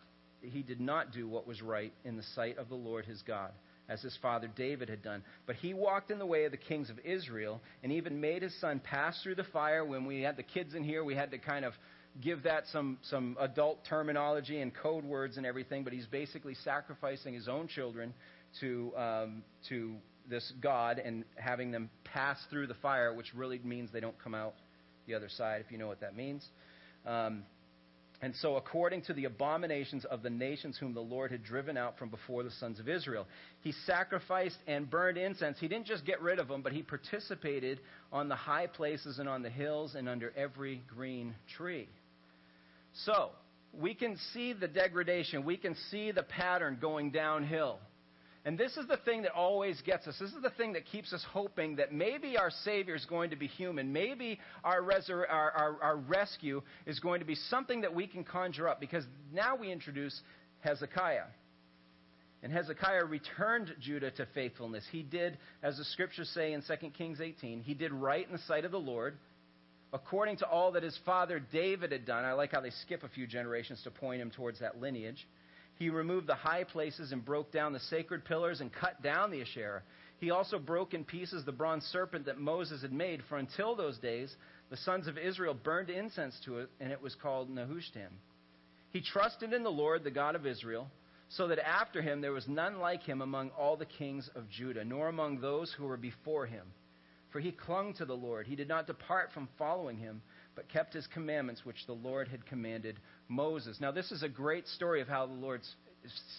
he 0.42 0.62
did 0.62 0.80
not 0.80 1.12
do 1.12 1.28
what 1.28 1.46
was 1.46 1.62
right 1.62 1.92
in 2.04 2.16
the 2.16 2.22
sight 2.34 2.58
of 2.58 2.68
the 2.68 2.74
Lord 2.74 3.06
his 3.06 3.22
God, 3.22 3.52
as 3.88 4.00
his 4.02 4.16
father 4.20 4.48
David 4.54 4.88
had 4.88 5.02
done. 5.02 5.22
But 5.46 5.56
he 5.56 5.74
walked 5.74 6.10
in 6.10 6.18
the 6.18 6.26
way 6.26 6.44
of 6.44 6.50
the 6.50 6.58
kings 6.58 6.90
of 6.90 6.98
Israel, 7.00 7.60
and 7.82 7.92
even 7.92 8.20
made 8.20 8.42
his 8.42 8.58
son 8.60 8.80
pass 8.80 9.20
through 9.22 9.36
the 9.36 9.44
fire. 9.44 9.84
When 9.84 10.04
we 10.06 10.22
had 10.22 10.36
the 10.36 10.42
kids 10.42 10.74
in 10.74 10.84
here, 10.84 11.04
we 11.04 11.14
had 11.14 11.30
to 11.30 11.38
kind 11.38 11.64
of 11.64 11.72
give 12.20 12.42
that 12.44 12.64
some, 12.72 12.98
some 13.02 13.36
adult 13.38 13.84
terminology 13.88 14.60
and 14.60 14.74
code 14.74 15.04
words 15.04 15.36
and 15.36 15.46
everything, 15.46 15.84
but 15.84 15.92
he's 15.92 16.06
basically 16.06 16.54
sacrificing 16.54 17.34
his 17.34 17.48
own 17.48 17.68
children 17.68 18.12
to, 18.60 18.92
um, 18.96 19.42
to 19.68 19.94
this 20.28 20.52
God 20.60 20.98
and 20.98 21.24
having 21.36 21.70
them 21.70 21.90
pass 22.04 22.38
through 22.50 22.66
the 22.66 22.74
fire, 22.74 23.12
which 23.12 23.32
really 23.34 23.60
means 23.62 23.90
they 23.92 24.00
don't 24.00 24.18
come 24.22 24.34
out 24.34 24.54
the 25.06 25.14
other 25.14 25.28
side, 25.28 25.62
if 25.64 25.70
you 25.70 25.78
know 25.78 25.86
what 25.86 26.00
that 26.00 26.16
means. 26.16 26.46
Um, 27.06 27.44
and 28.20 28.34
so, 28.34 28.56
according 28.56 29.02
to 29.02 29.12
the 29.12 29.26
abominations 29.26 30.04
of 30.04 30.22
the 30.22 30.30
nations 30.30 30.76
whom 30.76 30.92
the 30.92 31.00
Lord 31.00 31.30
had 31.30 31.44
driven 31.44 31.76
out 31.76 31.98
from 31.98 32.08
before 32.08 32.42
the 32.42 32.50
sons 32.50 32.80
of 32.80 32.88
Israel, 32.88 33.28
he 33.60 33.72
sacrificed 33.86 34.58
and 34.66 34.90
burned 34.90 35.16
incense. 35.16 35.56
He 35.60 35.68
didn't 35.68 35.86
just 35.86 36.04
get 36.04 36.20
rid 36.20 36.40
of 36.40 36.48
them, 36.48 36.60
but 36.60 36.72
he 36.72 36.82
participated 36.82 37.78
on 38.12 38.28
the 38.28 38.34
high 38.34 38.66
places 38.66 39.20
and 39.20 39.28
on 39.28 39.42
the 39.42 39.50
hills 39.50 39.94
and 39.94 40.08
under 40.08 40.32
every 40.36 40.82
green 40.92 41.32
tree. 41.56 41.88
So, 43.04 43.30
we 43.72 43.94
can 43.94 44.16
see 44.32 44.52
the 44.52 44.66
degradation. 44.66 45.44
We 45.44 45.56
can 45.56 45.76
see 45.90 46.10
the 46.10 46.24
pattern 46.24 46.78
going 46.80 47.12
downhill. 47.12 47.78
And 48.48 48.56
this 48.56 48.78
is 48.78 48.86
the 48.88 48.96
thing 48.96 49.20
that 49.24 49.32
always 49.32 49.78
gets 49.82 50.06
us. 50.06 50.16
This 50.18 50.30
is 50.30 50.40
the 50.40 50.48
thing 50.48 50.72
that 50.72 50.86
keeps 50.86 51.12
us 51.12 51.22
hoping 51.32 51.76
that 51.76 51.92
maybe 51.92 52.38
our 52.38 52.50
Savior 52.50 52.94
is 52.94 53.04
going 53.04 53.28
to 53.28 53.36
be 53.36 53.46
human. 53.46 53.92
Maybe 53.92 54.40
our, 54.64 54.80
resur- 54.80 55.26
our, 55.28 55.50
our, 55.50 55.82
our 55.82 55.96
rescue 55.98 56.62
is 56.86 56.98
going 56.98 57.20
to 57.20 57.26
be 57.26 57.34
something 57.34 57.82
that 57.82 57.94
we 57.94 58.06
can 58.06 58.24
conjure 58.24 58.66
up. 58.66 58.80
Because 58.80 59.04
now 59.34 59.54
we 59.54 59.70
introduce 59.70 60.18
Hezekiah. 60.60 61.26
And 62.42 62.50
Hezekiah 62.50 63.04
returned 63.04 63.74
Judah 63.82 64.12
to 64.12 64.26
faithfulness. 64.34 64.84
He 64.90 65.02
did, 65.02 65.36
as 65.62 65.76
the 65.76 65.84
scriptures 65.84 66.30
say 66.32 66.54
in 66.54 66.62
2 66.62 66.88
Kings 66.96 67.20
18, 67.20 67.60
he 67.60 67.74
did 67.74 67.92
right 67.92 68.26
in 68.26 68.32
the 68.32 68.42
sight 68.46 68.64
of 68.64 68.70
the 68.70 68.80
Lord 68.80 69.18
according 69.92 70.38
to 70.38 70.46
all 70.46 70.72
that 70.72 70.82
his 70.82 70.98
father 71.04 71.38
David 71.38 71.92
had 71.92 72.06
done. 72.06 72.24
I 72.24 72.32
like 72.32 72.52
how 72.52 72.62
they 72.62 72.70
skip 72.70 73.02
a 73.02 73.08
few 73.08 73.26
generations 73.26 73.82
to 73.84 73.90
point 73.90 74.22
him 74.22 74.30
towards 74.30 74.60
that 74.60 74.80
lineage. 74.80 75.26
He 75.78 75.90
removed 75.90 76.26
the 76.26 76.34
high 76.34 76.64
places 76.64 77.12
and 77.12 77.24
broke 77.24 77.52
down 77.52 77.72
the 77.72 77.80
sacred 77.80 78.24
pillars 78.24 78.60
and 78.60 78.72
cut 78.72 79.00
down 79.00 79.30
the 79.30 79.42
Asherah. 79.42 79.82
He 80.18 80.30
also 80.30 80.58
broke 80.58 80.92
in 80.92 81.04
pieces 81.04 81.44
the 81.44 81.52
bronze 81.52 81.84
serpent 81.84 82.26
that 82.26 82.38
Moses 82.38 82.82
had 82.82 82.92
made, 82.92 83.22
for 83.28 83.38
until 83.38 83.76
those 83.76 83.98
days 83.98 84.34
the 84.70 84.76
sons 84.78 85.06
of 85.06 85.16
Israel 85.16 85.54
burned 85.54 85.88
incense 85.88 86.38
to 86.44 86.58
it, 86.58 86.70
and 86.80 86.90
it 86.90 87.00
was 87.00 87.14
called 87.14 87.48
Nehushtan. 87.48 88.10
He 88.90 89.00
trusted 89.00 89.52
in 89.52 89.62
the 89.62 89.70
Lord, 89.70 90.02
the 90.02 90.10
God 90.10 90.34
of 90.34 90.46
Israel, 90.46 90.90
so 91.28 91.46
that 91.48 91.64
after 91.64 92.02
him 92.02 92.20
there 92.20 92.32
was 92.32 92.48
none 92.48 92.80
like 92.80 93.02
him 93.02 93.22
among 93.22 93.50
all 93.50 93.76
the 93.76 93.86
kings 93.86 94.28
of 94.34 94.50
Judah, 94.50 94.84
nor 94.84 95.08
among 95.08 95.40
those 95.40 95.72
who 95.78 95.84
were 95.84 95.96
before 95.96 96.46
him. 96.46 96.66
For 97.30 97.38
he 97.38 97.52
clung 97.52 97.94
to 97.94 98.04
the 98.06 98.16
Lord. 98.16 98.46
He 98.46 98.56
did 98.56 98.68
not 98.68 98.86
depart 98.86 99.30
from 99.32 99.48
following 99.58 99.98
him, 99.98 100.22
but 100.58 100.68
kept 100.68 100.92
his 100.92 101.06
commandments, 101.06 101.64
which 101.64 101.86
the 101.86 101.92
Lord 101.92 102.26
had 102.26 102.44
commanded 102.44 102.98
Moses. 103.28 103.78
Now, 103.80 103.92
this 103.92 104.10
is 104.10 104.24
a 104.24 104.28
great 104.28 104.66
story 104.66 105.00
of 105.00 105.06
how 105.06 105.24
the 105.24 105.32
Lord 105.32 105.60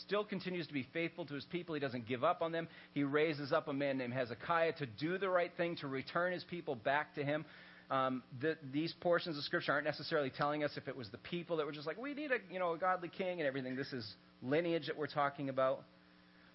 still 0.05 0.25
continues 0.25 0.67
to 0.67 0.73
be 0.73 0.85
faithful 0.91 1.25
to 1.27 1.35
his 1.35 1.45
people. 1.45 1.73
He 1.73 1.79
doesn't 1.79 2.05
give 2.05 2.21
up 2.21 2.41
on 2.41 2.51
them. 2.51 2.67
He 2.93 3.05
raises 3.05 3.53
up 3.53 3.69
a 3.69 3.73
man 3.73 3.97
named 3.97 4.11
Hezekiah 4.11 4.73
to 4.73 4.85
do 4.85 5.17
the 5.17 5.29
right 5.29 5.51
thing, 5.55 5.77
to 5.77 5.87
return 5.87 6.33
his 6.33 6.43
people 6.43 6.75
back 6.75 7.15
to 7.15 7.23
him. 7.23 7.45
Um, 7.89 8.21
the, 8.41 8.57
these 8.73 8.93
portions 8.99 9.37
of 9.37 9.43
Scripture 9.45 9.71
aren't 9.71 9.85
necessarily 9.85 10.31
telling 10.31 10.65
us 10.65 10.71
if 10.75 10.89
it 10.89 10.97
was 10.97 11.07
the 11.11 11.17
people 11.19 11.55
that 11.55 11.65
were 11.65 11.71
just 11.71 11.87
like, 11.87 11.97
we 11.97 12.13
need 12.13 12.31
a, 12.31 12.39
you 12.51 12.59
know, 12.59 12.73
a 12.73 12.77
godly 12.77 13.07
king 13.07 13.39
and 13.39 13.47
everything. 13.47 13.77
This 13.77 13.93
is 13.93 14.05
lineage 14.43 14.87
that 14.87 14.97
we're 14.97 15.07
talking 15.07 15.47
about. 15.47 15.85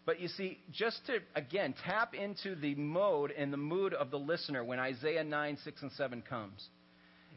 But 0.05 0.21
you 0.21 0.29
see, 0.29 0.59
just 0.71 1.01
to, 1.07 1.21
again, 1.35 1.75
tap 1.87 2.13
into 2.13 2.57
the 2.57 2.75
mode 2.75 3.31
and 3.31 3.51
the 3.51 3.57
mood 3.57 3.95
of 3.95 4.11
the 4.11 4.19
listener 4.19 4.63
when 4.63 4.79
Isaiah 4.79 5.25
9, 5.25 5.57
6, 5.65 5.81
and 5.81 5.93
7 5.93 6.21
comes, 6.29 6.69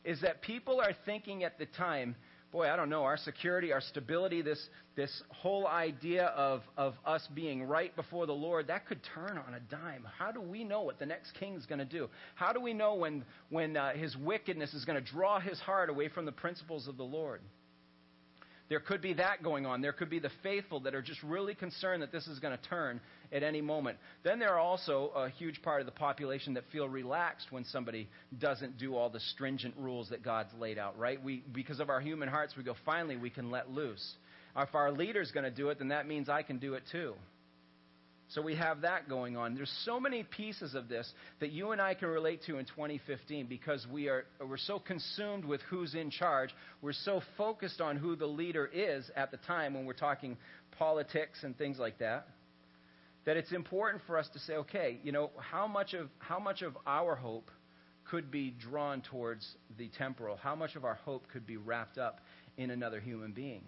is 0.08 0.22
that 0.22 0.42
people 0.42 0.80
are 0.80 0.94
thinking 1.06 1.44
at 1.44 1.60
the 1.60 1.66
time, 1.66 2.16
boy, 2.54 2.72
I 2.72 2.78
don't 2.78 2.90
know, 2.90 3.04
our 3.04 3.18
security, 3.18 3.74
our 3.74 3.82
stability, 3.82 4.42
this, 4.42 4.70
this 4.96 5.22
whole 5.28 5.68
idea 5.68 6.28
of, 6.28 6.62
of 6.78 6.94
us 7.06 7.28
being 7.36 7.64
right 7.64 7.94
before 7.94 8.26
the 8.26 8.34
Lord, 8.34 8.68
that 8.68 8.88
could 8.88 9.02
turn 9.14 9.38
on 9.38 9.54
a 9.54 9.60
dime. 9.60 10.08
How 10.18 10.32
do 10.32 10.40
we 10.40 10.64
know 10.64 10.82
what 10.82 10.98
the 10.98 11.06
next 11.06 11.34
king 11.34 11.56
is 11.56 11.66
going 11.66 11.80
to 11.80 11.86
do? 11.86 12.08
How 12.36 12.54
do 12.54 12.62
we 12.62 12.74
know 12.74 12.96
when, 12.96 13.26
when 13.50 13.76
uh, 13.76 13.96
his 13.96 14.16
wickedness 14.16 14.74
is 14.74 14.86
going 14.86 14.98
to 14.98 15.12
draw 15.12 15.42
his 15.42 15.60
heart 15.60 15.90
away 15.90 16.08
from 16.08 16.24
the 16.24 16.32
principles 16.32 16.88
of 16.88 16.96
the 16.96 17.04
Lord? 17.04 17.42
There 18.70 18.80
could 18.80 19.02
be 19.02 19.14
that 19.14 19.44
going 19.44 19.66
on. 19.66 19.82
There 19.82 19.94
could 19.94 20.10
be 20.10 20.20
the 20.20 20.32
faithful 20.44 20.82
that 20.82 20.94
are 20.94 21.02
just 21.02 21.24
really 21.24 21.56
concerned 21.56 22.02
that 22.04 22.12
this 22.12 22.28
is 22.28 22.40
going 22.40 22.58
to 22.58 22.64
turn 22.70 23.00
at 23.32 23.44
any 23.44 23.62
moment. 23.62 23.98
Then 24.24 24.40
there 24.40 24.54
are 24.54 24.60
also 24.60 25.12
a 25.16 25.30
huge 25.30 25.62
part 25.62 25.80
of 25.80 25.86
the 25.86 25.92
population 25.94 26.54
that 26.56 26.64
feel 26.72 26.90
relaxed 26.90 27.48
when 27.52 27.64
somebody 27.64 28.10
doesn't 28.40 28.78
do 28.78 28.96
all 28.96 29.10
the 29.10 29.20
stringent 29.20 29.74
rules 29.78 30.10
that 30.10 30.24
God's 30.24 30.54
laid 30.60 30.78
out, 30.78 30.98
right? 30.98 31.22
We, 31.22 31.44
because 31.54 31.80
of 31.80 31.90
our 31.90 32.02
human 32.02 32.28
hearts, 32.28 32.56
we 32.58 32.64
go, 32.64 32.76
finally, 32.86 33.16
we 33.16 33.30
can 33.30 33.52
let 33.52 33.72
loose. 33.72 34.16
If 34.58 34.76
our 34.76 34.92
leader's 34.92 35.32
going 35.32 35.46
to 35.46 35.52
do 35.52 35.70
it, 35.70 35.78
then 35.78 35.90
that 35.90 36.08
means 36.08 36.30
I 36.30 36.42
can 36.42 36.58
do 36.58 36.74
it 36.74 36.84
too. 36.92 37.14
So 38.30 38.42
we 38.42 38.56
have 38.56 38.82
that 38.82 39.08
going 39.08 39.38
on. 39.38 39.56
There's 39.56 39.74
so 39.86 40.00
many 40.00 40.24
pieces 40.24 40.76
of 40.76 40.90
this 40.90 41.10
that 41.40 41.52
you 41.52 41.72
and 41.72 41.82
I 41.82 41.94
can 41.94 42.10
relate 42.10 42.42
to 42.48 42.58
in 42.58 42.66
2015 42.66 43.48
because 43.48 43.88
we 43.92 44.10
are 44.10 44.26
we're 44.46 44.58
so 44.58 44.80
consumed 44.80 45.46
with 45.46 45.62
who's 45.70 45.96
in 45.96 46.12
charge. 46.12 46.50
We're 46.82 46.92
so 46.92 47.22
focused 47.38 47.80
on 47.80 47.96
who 47.96 48.18
the 48.18 48.26
leader 48.26 48.70
is 48.72 49.10
at 49.16 49.32
the 49.32 49.38
time 49.38 49.74
when 49.74 49.86
we're 49.86 49.94
talking 49.94 50.38
politics 50.78 51.40
and 51.44 51.58
things 51.58 51.80
like 51.80 52.00
that 52.00 52.28
that 53.28 53.36
it's 53.36 53.52
important 53.52 54.02
for 54.08 54.18
us 54.18 54.28
to 54.32 54.40
say, 54.40 54.54
okay, 54.54 55.00
you 55.04 55.12
know, 55.12 55.32
how 55.38 55.68
much 55.68 55.94
of 55.94 56.10
how 56.18 56.40
much 56.40 56.62
of 56.62 56.78
our 56.88 57.14
hope 57.14 57.52
could 58.10 58.32
be 58.32 58.52
drawn 58.52 59.02
towards 59.02 59.46
the 59.78 59.90
temporal? 59.98 60.38
How 60.38 60.56
much 60.56 60.76
of 60.76 60.86
our 60.86 60.96
hope 60.96 61.28
could 61.32 61.46
be 61.46 61.58
wrapped 61.58 61.98
up 61.98 62.22
in 62.58 62.72
another 62.72 63.02
human 63.02 63.34
being? 63.34 63.64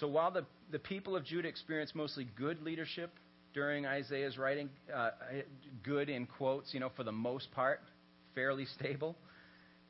So 0.00 0.06
while 0.06 0.30
the, 0.30 0.44
the 0.70 0.78
people 0.78 1.16
of 1.16 1.24
Judah 1.24 1.48
experienced 1.48 1.94
mostly 1.94 2.26
good 2.36 2.62
leadership 2.62 3.10
during 3.54 3.86
Isaiah's 3.86 4.36
writing, 4.36 4.68
uh, 4.94 5.10
good 5.82 6.10
in 6.10 6.26
quotes, 6.26 6.74
you 6.74 6.80
know, 6.80 6.90
for 6.94 7.04
the 7.04 7.12
most 7.12 7.50
part, 7.52 7.80
fairly 8.34 8.66
stable, 8.78 9.16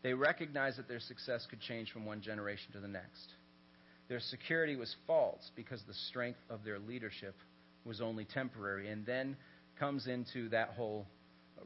they 0.03 0.15
recognized 0.15 0.79
that 0.79 0.87
their 0.87 1.01
success 1.01 1.47
could 1.51 1.61
change 1.61 1.91
from 1.91 2.05
one 2.05 2.21
generation 2.21 2.73
to 2.73 2.81
the 2.81 2.89
next. 2.89 3.33
Their 4.09 4.21
security 4.21 4.77
was 4.77 4.95
false 5.09 5.51
because 5.57 5.83
the 5.89 5.95
strength 6.09 6.39
of 6.49 6.63
their 6.65 6.79
leadership 6.79 7.35
was 7.85 8.01
only 8.01 8.25
temporary. 8.25 8.91
And 8.91 9.05
then 9.05 9.37
comes 9.81 10.07
into 10.07 10.49
that 10.51 10.71
whole 10.77 11.07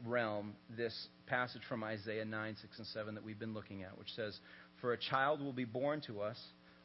realm 0.06 0.54
this 0.74 1.08
passage 1.26 1.62
from 1.68 1.84
Isaiah 1.84 2.24
9, 2.24 2.56
6, 2.62 2.78
and 2.78 2.86
7 2.86 3.14
that 3.14 3.22
we've 3.22 3.38
been 3.38 3.52
looking 3.52 3.82
at, 3.82 3.98
which 3.98 4.08
says, 4.16 4.38
For 4.80 4.94
a 4.94 4.98
child 4.98 5.42
will 5.42 5.52
be 5.52 5.66
born 5.66 6.00
to 6.06 6.22
us 6.22 6.38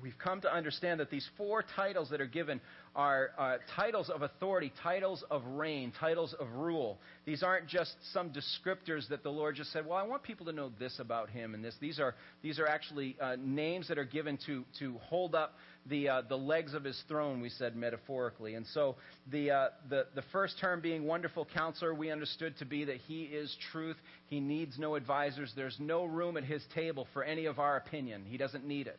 We've 0.00 0.18
come 0.18 0.40
to 0.40 0.52
understand 0.52 0.98
that 1.00 1.10
these 1.10 1.28
four 1.36 1.64
titles 1.76 2.10
that 2.10 2.20
are 2.20 2.26
given 2.26 2.60
are 2.94 3.30
uh, 3.38 3.56
titles 3.76 4.10
of 4.10 4.22
authority, 4.22 4.72
titles 4.82 5.24
of 5.30 5.44
reign, 5.46 5.92
titles 5.98 6.34
of 6.38 6.50
rule. 6.54 6.98
These 7.24 7.42
aren't 7.42 7.68
just 7.68 7.94
some 8.12 8.30
descriptors 8.30 9.08
that 9.08 9.22
the 9.22 9.30
Lord 9.30 9.54
just 9.54 9.72
said, 9.72 9.86
well, 9.86 9.96
I 9.96 10.02
want 10.02 10.24
people 10.24 10.46
to 10.46 10.52
know 10.52 10.70
this 10.78 10.98
about 10.98 11.30
him 11.30 11.54
and 11.54 11.64
this. 11.64 11.74
These 11.80 12.00
are, 12.00 12.14
these 12.42 12.58
are 12.58 12.66
actually 12.66 13.16
uh, 13.20 13.36
names 13.40 13.88
that 13.88 13.98
are 13.98 14.04
given 14.04 14.38
to, 14.46 14.64
to 14.80 14.98
hold 15.04 15.34
up 15.34 15.54
the, 15.86 16.08
uh, 16.08 16.22
the 16.28 16.36
legs 16.36 16.74
of 16.74 16.84
his 16.84 17.00
throne, 17.08 17.40
we 17.40 17.48
said 17.48 17.76
metaphorically. 17.76 18.54
And 18.54 18.66
so 18.74 18.96
the, 19.30 19.50
uh, 19.52 19.68
the, 19.88 20.06
the 20.14 20.22
first 20.32 20.58
term 20.60 20.80
being 20.80 21.04
wonderful 21.04 21.46
counselor, 21.54 21.94
we 21.94 22.10
understood 22.10 22.56
to 22.58 22.64
be 22.64 22.84
that 22.84 22.96
he 23.06 23.22
is 23.22 23.56
truth. 23.70 23.96
He 24.26 24.40
needs 24.40 24.78
no 24.78 24.96
advisors. 24.96 25.52
There's 25.54 25.76
no 25.78 26.04
room 26.04 26.36
at 26.36 26.44
his 26.44 26.62
table 26.74 27.06
for 27.12 27.22
any 27.22 27.46
of 27.46 27.58
our 27.58 27.76
opinion. 27.76 28.24
He 28.28 28.36
doesn't 28.36 28.66
need 28.66 28.88
it. 28.88 28.98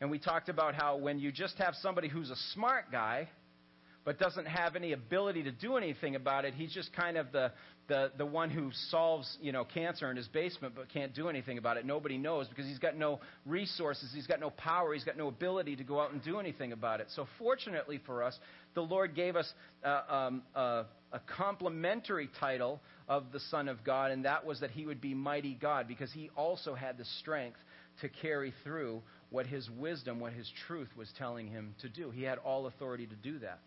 And 0.00 0.10
we 0.10 0.18
talked 0.18 0.48
about 0.48 0.74
how 0.74 0.96
when 0.96 1.18
you 1.18 1.32
just 1.32 1.56
have 1.58 1.74
somebody 1.82 2.08
who's 2.08 2.30
a 2.30 2.36
smart 2.54 2.92
guy, 2.92 3.28
but 4.04 4.18
doesn't 4.18 4.46
have 4.46 4.74
any 4.74 4.92
ability 4.92 5.42
to 5.42 5.50
do 5.50 5.76
anything 5.76 6.16
about 6.16 6.44
it, 6.44 6.54
he's 6.54 6.72
just 6.72 6.90
kind 6.94 7.18
of 7.18 7.30
the, 7.30 7.52
the, 7.88 8.10
the 8.16 8.24
one 8.24 8.48
who 8.48 8.70
solves 8.90 9.36
you 9.42 9.52
know, 9.52 9.64
cancer 9.64 10.10
in 10.10 10.16
his 10.16 10.28
basement 10.28 10.74
but 10.74 10.88
can't 10.88 11.14
do 11.14 11.28
anything 11.28 11.58
about 11.58 11.76
it. 11.76 11.84
Nobody 11.84 12.16
knows 12.16 12.46
because 12.48 12.64
he's 12.64 12.78
got 12.78 12.96
no 12.96 13.20
resources, 13.44 14.10
he's 14.14 14.26
got 14.26 14.40
no 14.40 14.50
power, 14.50 14.94
he's 14.94 15.04
got 15.04 15.18
no 15.18 15.28
ability 15.28 15.76
to 15.76 15.84
go 15.84 16.00
out 16.00 16.12
and 16.12 16.22
do 16.22 16.38
anything 16.38 16.72
about 16.72 17.00
it. 17.00 17.08
So, 17.16 17.26
fortunately 17.38 18.00
for 18.06 18.22
us, 18.22 18.38
the 18.74 18.80
Lord 18.80 19.14
gave 19.14 19.36
us 19.36 19.52
uh, 19.84 20.00
um, 20.08 20.42
uh, 20.54 20.84
a 21.12 21.20
complementary 21.36 22.30
title 22.40 22.80
of 23.08 23.32
the 23.32 23.40
Son 23.50 23.68
of 23.68 23.84
God, 23.84 24.10
and 24.10 24.24
that 24.24 24.46
was 24.46 24.60
that 24.60 24.70
he 24.70 24.86
would 24.86 25.00
be 25.00 25.12
mighty 25.12 25.54
God 25.54 25.86
because 25.86 26.12
he 26.12 26.30
also 26.36 26.74
had 26.74 26.96
the 26.96 27.04
strength 27.18 27.58
to 28.00 28.08
carry 28.08 28.54
through 28.64 29.02
what 29.30 29.46
his 29.46 29.68
wisdom, 29.70 30.20
what 30.20 30.32
his 30.32 30.50
truth 30.66 30.88
was 30.96 31.12
telling 31.18 31.48
him 31.48 31.74
to 31.82 31.88
do. 31.88 32.10
He 32.10 32.22
had 32.22 32.38
all 32.38 32.66
authority 32.66 33.06
to 33.06 33.14
do 33.16 33.38
that. 33.40 33.60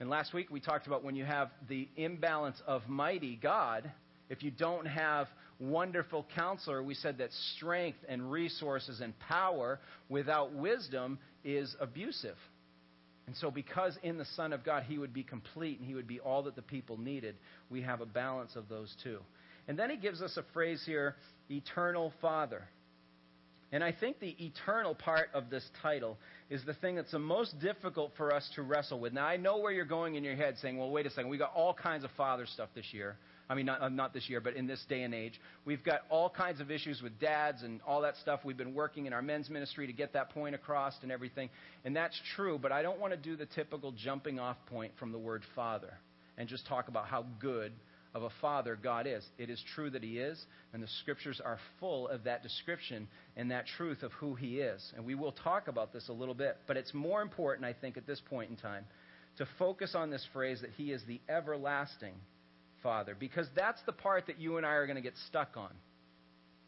And 0.00 0.08
last 0.08 0.32
week 0.32 0.50
we 0.50 0.60
talked 0.60 0.86
about 0.86 1.04
when 1.04 1.14
you 1.14 1.24
have 1.24 1.50
the 1.68 1.88
imbalance 1.96 2.60
of 2.66 2.88
mighty 2.88 3.36
God, 3.36 3.90
if 4.28 4.42
you 4.42 4.50
don't 4.50 4.86
have 4.86 5.28
wonderful 5.60 6.26
counselor, 6.34 6.82
we 6.82 6.94
said 6.94 7.18
that 7.18 7.30
strength 7.56 7.98
and 8.08 8.32
resources 8.32 9.00
and 9.00 9.18
power 9.20 9.78
without 10.08 10.54
wisdom 10.54 11.18
is 11.44 11.76
abusive. 11.80 12.36
And 13.26 13.36
so, 13.36 13.50
because 13.50 13.96
in 14.02 14.18
the 14.18 14.24
Son 14.36 14.52
of 14.52 14.64
God 14.64 14.82
he 14.82 14.98
would 14.98 15.14
be 15.14 15.22
complete 15.22 15.78
and 15.78 15.86
he 15.86 15.94
would 15.94 16.08
be 16.08 16.18
all 16.18 16.42
that 16.44 16.56
the 16.56 16.62
people 16.62 16.98
needed, 16.98 17.36
we 17.70 17.82
have 17.82 18.00
a 18.00 18.06
balance 18.06 18.56
of 18.56 18.68
those 18.68 18.94
two. 19.04 19.18
And 19.68 19.78
then 19.78 19.90
he 19.90 19.96
gives 19.96 20.20
us 20.20 20.36
a 20.36 20.42
phrase 20.52 20.82
here 20.84 21.14
eternal 21.48 22.12
Father. 22.20 22.64
And 23.72 23.82
I 23.82 23.90
think 23.90 24.20
the 24.20 24.36
eternal 24.38 24.94
part 24.94 25.30
of 25.32 25.48
this 25.48 25.66
title 25.80 26.18
is 26.50 26.62
the 26.66 26.74
thing 26.74 26.96
that's 26.96 27.12
the 27.12 27.18
most 27.18 27.58
difficult 27.58 28.12
for 28.18 28.34
us 28.34 28.48
to 28.54 28.62
wrestle 28.62 29.00
with. 29.00 29.14
Now, 29.14 29.24
I 29.24 29.38
know 29.38 29.58
where 29.58 29.72
you're 29.72 29.86
going 29.86 30.14
in 30.14 30.24
your 30.24 30.36
head 30.36 30.56
saying, 30.60 30.76
well, 30.76 30.90
wait 30.90 31.06
a 31.06 31.10
second, 31.10 31.30
we 31.30 31.38
got 31.38 31.52
all 31.54 31.72
kinds 31.72 32.04
of 32.04 32.10
father 32.14 32.44
stuff 32.44 32.68
this 32.74 32.92
year. 32.92 33.16
I 33.48 33.54
mean, 33.54 33.66
not, 33.66 33.80
uh, 33.80 33.88
not 33.88 34.12
this 34.12 34.28
year, 34.28 34.40
but 34.40 34.56
in 34.56 34.66
this 34.66 34.84
day 34.88 35.02
and 35.02 35.14
age. 35.14 35.40
We've 35.64 35.82
got 35.82 36.02
all 36.10 36.28
kinds 36.28 36.60
of 36.60 36.70
issues 36.70 37.02
with 37.02 37.18
dads 37.18 37.62
and 37.62 37.80
all 37.86 38.02
that 38.02 38.16
stuff. 38.18 38.40
We've 38.44 38.56
been 38.56 38.74
working 38.74 39.06
in 39.06 39.14
our 39.14 39.22
men's 39.22 39.48
ministry 39.48 39.86
to 39.86 39.92
get 39.92 40.12
that 40.12 40.30
point 40.30 40.54
across 40.54 40.94
and 41.02 41.10
everything. 41.10 41.48
And 41.84 41.96
that's 41.96 42.18
true, 42.36 42.58
but 42.60 42.72
I 42.72 42.82
don't 42.82 43.00
want 43.00 43.14
to 43.14 43.18
do 43.18 43.36
the 43.36 43.46
typical 43.46 43.92
jumping 43.92 44.38
off 44.38 44.56
point 44.66 44.92
from 44.98 45.12
the 45.12 45.18
word 45.18 45.42
father 45.54 45.94
and 46.36 46.48
just 46.48 46.66
talk 46.66 46.88
about 46.88 47.06
how 47.06 47.24
good 47.40 47.72
of 48.14 48.22
a 48.22 48.30
father 48.40 48.78
God 48.80 49.06
is. 49.06 49.24
It 49.38 49.48
is 49.50 49.62
true 49.74 49.90
that 49.90 50.02
He 50.02 50.18
is, 50.18 50.44
and 50.72 50.82
the 50.82 50.88
scriptures 51.00 51.40
are 51.44 51.58
full 51.80 52.08
of 52.08 52.24
that 52.24 52.42
description 52.42 53.08
and 53.36 53.50
that 53.50 53.66
truth 53.76 54.02
of 54.02 54.12
who 54.12 54.34
He 54.34 54.60
is. 54.60 54.92
And 54.96 55.04
we 55.04 55.14
will 55.14 55.32
talk 55.32 55.68
about 55.68 55.92
this 55.92 56.08
a 56.08 56.12
little 56.12 56.34
bit, 56.34 56.58
but 56.66 56.76
it's 56.76 56.92
more 56.92 57.22
important, 57.22 57.64
I 57.64 57.72
think, 57.72 57.96
at 57.96 58.06
this 58.06 58.20
point 58.28 58.50
in 58.50 58.56
time, 58.56 58.84
to 59.38 59.46
focus 59.58 59.94
on 59.94 60.10
this 60.10 60.26
phrase 60.32 60.60
that 60.60 60.70
He 60.76 60.92
is 60.92 61.02
the 61.06 61.20
everlasting 61.28 62.14
Father, 62.82 63.16
because 63.18 63.46
that's 63.54 63.80
the 63.86 63.92
part 63.92 64.26
that 64.26 64.40
you 64.40 64.56
and 64.56 64.66
I 64.66 64.70
are 64.70 64.86
going 64.86 64.96
to 64.96 65.02
get 65.02 65.16
stuck 65.28 65.56
on. 65.56 65.70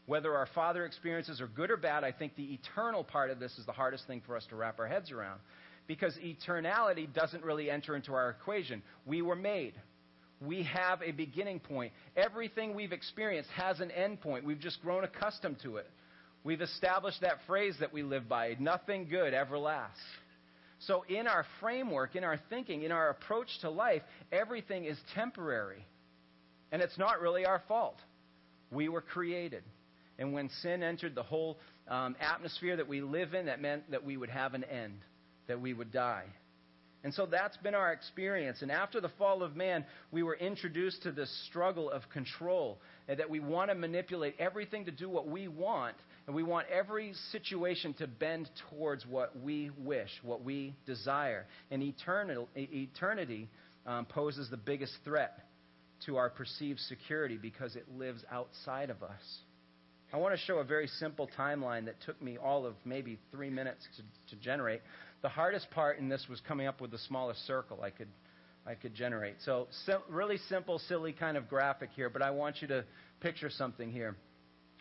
Whether 0.05 0.33
our 0.33 0.47
father 0.53 0.85
experiences 0.85 1.41
are 1.41 1.47
good 1.47 1.71
or 1.71 1.77
bad, 1.77 2.03
I 2.03 2.11
think 2.11 2.35
the 2.35 2.53
eternal 2.53 3.03
part 3.03 3.31
of 3.31 3.39
this 3.39 3.57
is 3.57 3.65
the 3.65 3.71
hardest 3.71 4.07
thing 4.07 4.21
for 4.25 4.37
us 4.37 4.45
to 4.49 4.55
wrap 4.55 4.79
our 4.79 4.87
heads 4.87 5.11
around. 5.11 5.39
Because 5.87 6.15
eternality 6.17 7.11
doesn't 7.11 7.43
really 7.43 7.69
enter 7.69 7.95
into 7.95 8.13
our 8.13 8.29
equation. 8.29 8.81
We 9.05 9.21
were 9.21 9.35
made 9.35 9.73
we 10.45 10.63
have 10.63 11.01
a 11.01 11.11
beginning 11.11 11.59
point. 11.59 11.93
Everything 12.15 12.75
we've 12.75 12.91
experienced 12.91 13.49
has 13.51 13.79
an 13.79 13.91
end 13.91 14.21
point. 14.21 14.45
We've 14.45 14.59
just 14.59 14.81
grown 14.81 15.03
accustomed 15.03 15.57
to 15.63 15.77
it. 15.77 15.89
We've 16.43 16.61
established 16.61 17.21
that 17.21 17.39
phrase 17.47 17.75
that 17.79 17.91
we 17.91 18.03
live 18.03 18.29
by 18.29 18.55
nothing 18.59 19.07
good 19.09 19.33
ever 19.33 19.57
lasts. 19.57 19.99
So, 20.79 21.03
in 21.09 21.25
our 21.25 21.45
framework, 21.59 22.15
in 22.15 22.23
our 22.23 22.39
thinking, 22.49 22.83
in 22.83 22.91
our 22.91 23.09
approach 23.09 23.47
to 23.61 23.69
life, 23.69 24.03
everything 24.31 24.85
is 24.85 24.97
temporary. 25.15 25.83
And 26.71 26.81
it's 26.81 26.97
not 26.97 27.21
really 27.21 27.45
our 27.45 27.63
fault. 27.67 27.97
We 28.71 28.89
were 28.89 29.01
created. 29.01 29.63
And 30.19 30.33
when 30.33 30.49
sin 30.61 30.83
entered 30.83 31.15
the 31.15 31.23
whole 31.23 31.57
um, 31.87 32.15
atmosphere 32.19 32.75
that 32.75 32.87
we 32.87 33.01
live 33.01 33.33
in, 33.33 33.47
that 33.47 33.61
meant 33.61 33.89
that 33.91 34.03
we 34.03 34.17
would 34.17 34.29
have 34.29 34.53
an 34.53 34.63
end, 34.65 34.99
that 35.47 35.59
we 35.59 35.73
would 35.73 35.91
die. 35.91 36.25
And 37.05 37.13
so 37.13 37.27
that's 37.27 37.55
been 37.57 37.75
our 37.75 37.93
experience. 37.93 38.63
And 38.63 38.71
after 38.71 38.99
the 38.99 39.11
fall 39.19 39.43
of 39.43 39.55
man, 39.55 39.85
we 40.11 40.23
were 40.23 40.33
introduced 40.33 41.03
to 41.03 41.11
this 41.11 41.29
struggle 41.45 41.91
of 41.91 42.01
control, 42.09 42.79
and 43.07 43.19
that 43.19 43.29
we 43.29 43.39
want 43.39 43.69
to 43.69 43.75
manipulate 43.75 44.33
everything 44.39 44.85
to 44.85 44.91
do 44.91 45.07
what 45.07 45.27
we 45.27 45.47
want. 45.47 45.95
And 46.25 46.35
we 46.35 46.41
want 46.41 46.65
every 46.67 47.13
situation 47.31 47.93
to 47.99 48.07
bend 48.07 48.49
towards 48.71 49.05
what 49.05 49.39
we 49.39 49.69
wish, 49.77 50.09
what 50.23 50.43
we 50.43 50.73
desire. 50.87 51.45
And 51.69 51.83
eternity 51.83 53.49
um, 53.85 54.05
poses 54.07 54.49
the 54.49 54.57
biggest 54.57 54.93
threat 55.03 55.45
to 56.07 56.17
our 56.17 56.31
perceived 56.31 56.79
security 56.79 57.37
because 57.37 57.75
it 57.75 57.85
lives 57.95 58.23
outside 58.31 58.89
of 58.89 59.03
us. 59.03 59.21
I 60.13 60.17
want 60.17 60.33
to 60.33 60.41
show 60.45 60.59
a 60.59 60.63
very 60.63 60.87
simple 60.87 61.29
timeline 61.37 61.85
that 61.85 61.95
took 62.05 62.21
me 62.21 62.37
all 62.37 62.65
of 62.65 62.75
maybe 62.85 63.19
three 63.31 63.49
minutes 63.49 63.85
to, 63.97 64.35
to 64.35 64.41
generate. 64.41 64.81
The 65.25 65.29
hardest 65.29 65.71
part 65.71 65.97
in 65.97 66.07
this 66.07 66.23
was 66.29 66.39
coming 66.41 66.67
up 66.67 66.79
with 66.79 66.91
the 66.91 66.99
smallest 66.99 67.47
circle 67.47 67.81
I 67.81 67.89
could, 67.89 68.09
I 68.63 68.75
could 68.75 68.93
generate. 68.93 69.37
So, 69.43 69.67
sim- 69.87 70.03
really 70.07 70.37
simple, 70.49 70.77
silly 70.77 71.13
kind 71.13 71.35
of 71.35 71.49
graphic 71.49 71.89
here, 71.95 72.11
but 72.11 72.21
I 72.21 72.29
want 72.29 72.61
you 72.61 72.67
to 72.67 72.85
picture 73.21 73.49
something 73.49 73.91
here. 73.91 74.15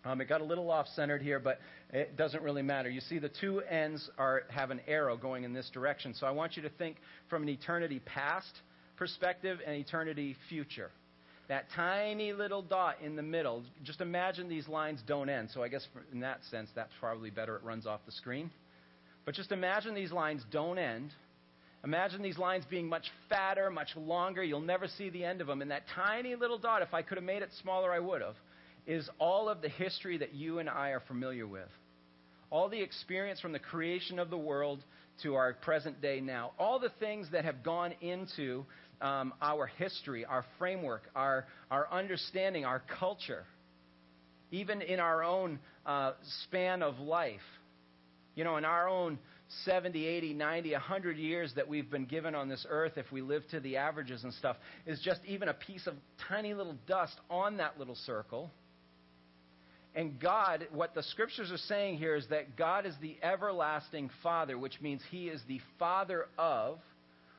Um, 0.04 0.20
it 0.20 0.28
got 0.28 0.42
a 0.42 0.44
little 0.44 0.70
off 0.70 0.86
centered 0.88 1.22
here, 1.22 1.40
but 1.40 1.60
it 1.94 2.18
doesn't 2.18 2.42
really 2.42 2.60
matter. 2.60 2.90
You 2.90 3.00
see, 3.00 3.18
the 3.18 3.30
two 3.30 3.60
ends 3.62 4.10
are, 4.18 4.42
have 4.50 4.70
an 4.70 4.82
arrow 4.86 5.16
going 5.16 5.44
in 5.44 5.54
this 5.54 5.70
direction. 5.72 6.12
So 6.12 6.26
I 6.26 6.30
want 6.32 6.58
you 6.58 6.62
to 6.64 6.68
think 6.68 6.98
from 7.30 7.42
an 7.42 7.48
eternity 7.48 8.02
past 8.04 8.52
perspective 8.98 9.60
and 9.66 9.74
eternity 9.74 10.36
future. 10.50 10.90
That 11.48 11.68
tiny 11.74 12.34
little 12.34 12.60
dot 12.60 12.96
in 13.02 13.16
the 13.16 13.22
middle, 13.22 13.62
just 13.82 14.02
imagine 14.02 14.50
these 14.50 14.68
lines 14.68 15.00
don't 15.06 15.30
end. 15.30 15.48
So 15.54 15.62
I 15.62 15.68
guess 15.68 15.86
in 16.12 16.20
that 16.20 16.40
sense, 16.50 16.68
that's 16.74 16.92
probably 17.00 17.30
better. 17.30 17.56
It 17.56 17.62
runs 17.62 17.86
off 17.86 18.00
the 18.04 18.12
screen. 18.12 18.50
But 19.24 19.34
just 19.34 19.52
imagine 19.52 19.94
these 19.94 20.12
lines 20.12 20.42
don't 20.50 20.78
end. 20.78 21.10
Imagine 21.82 22.22
these 22.22 22.38
lines 22.38 22.64
being 22.68 22.88
much 22.88 23.04
fatter, 23.28 23.70
much 23.70 23.94
longer. 23.96 24.42
You'll 24.42 24.60
never 24.60 24.88
see 24.88 25.10
the 25.10 25.24
end 25.24 25.40
of 25.40 25.46
them. 25.46 25.62
And 25.62 25.70
that 25.70 25.82
tiny 25.94 26.34
little 26.34 26.58
dot, 26.58 26.82
if 26.82 26.94
I 26.94 27.02
could 27.02 27.18
have 27.18 27.24
made 27.24 27.42
it 27.42 27.50
smaller, 27.60 27.92
I 27.92 27.98
would 27.98 28.22
have, 28.22 28.36
is 28.86 29.08
all 29.18 29.48
of 29.48 29.60
the 29.60 29.68
history 29.68 30.18
that 30.18 30.34
you 30.34 30.58
and 30.58 30.68
I 30.68 30.90
are 30.90 31.02
familiar 31.06 31.46
with. 31.46 31.68
All 32.50 32.68
the 32.68 32.80
experience 32.80 33.40
from 33.40 33.52
the 33.52 33.58
creation 33.58 34.18
of 34.18 34.30
the 34.30 34.38
world 34.38 34.82
to 35.22 35.34
our 35.34 35.54
present 35.54 36.00
day 36.00 36.20
now. 36.20 36.52
All 36.58 36.78
the 36.78 36.92
things 37.00 37.28
that 37.32 37.44
have 37.44 37.62
gone 37.62 37.92
into 38.00 38.64
um, 39.00 39.34
our 39.42 39.66
history, 39.66 40.24
our 40.24 40.44
framework, 40.58 41.02
our, 41.14 41.46
our 41.70 41.90
understanding, 41.90 42.64
our 42.64 42.82
culture, 42.98 43.44
even 44.50 44.80
in 44.82 45.00
our 45.00 45.22
own 45.22 45.58
uh, 45.84 46.12
span 46.44 46.82
of 46.82 46.98
life. 46.98 47.40
You 48.34 48.44
know, 48.44 48.56
in 48.56 48.64
our 48.64 48.88
own 48.88 49.18
70, 49.64 50.06
80, 50.06 50.34
90, 50.34 50.72
100 50.72 51.16
years 51.16 51.52
that 51.56 51.68
we've 51.68 51.90
been 51.90 52.06
given 52.06 52.34
on 52.34 52.48
this 52.48 52.66
earth, 52.68 52.92
if 52.96 53.10
we 53.12 53.20
live 53.20 53.42
to 53.50 53.60
the 53.60 53.76
averages 53.76 54.24
and 54.24 54.32
stuff, 54.34 54.56
is 54.86 55.00
just 55.00 55.20
even 55.26 55.48
a 55.48 55.54
piece 55.54 55.86
of 55.86 55.94
tiny 56.28 56.54
little 56.54 56.76
dust 56.86 57.16
on 57.30 57.58
that 57.58 57.78
little 57.78 57.96
circle. 58.06 58.50
And 59.94 60.18
God, 60.18 60.66
what 60.72 60.94
the 60.94 61.04
scriptures 61.04 61.52
are 61.52 61.56
saying 61.56 61.98
here 61.98 62.16
is 62.16 62.26
that 62.28 62.56
God 62.56 62.84
is 62.84 62.94
the 63.00 63.16
everlasting 63.22 64.10
Father, 64.22 64.58
which 64.58 64.80
means 64.80 65.00
He 65.10 65.28
is 65.28 65.40
the 65.46 65.60
Father 65.78 66.26
of 66.36 66.78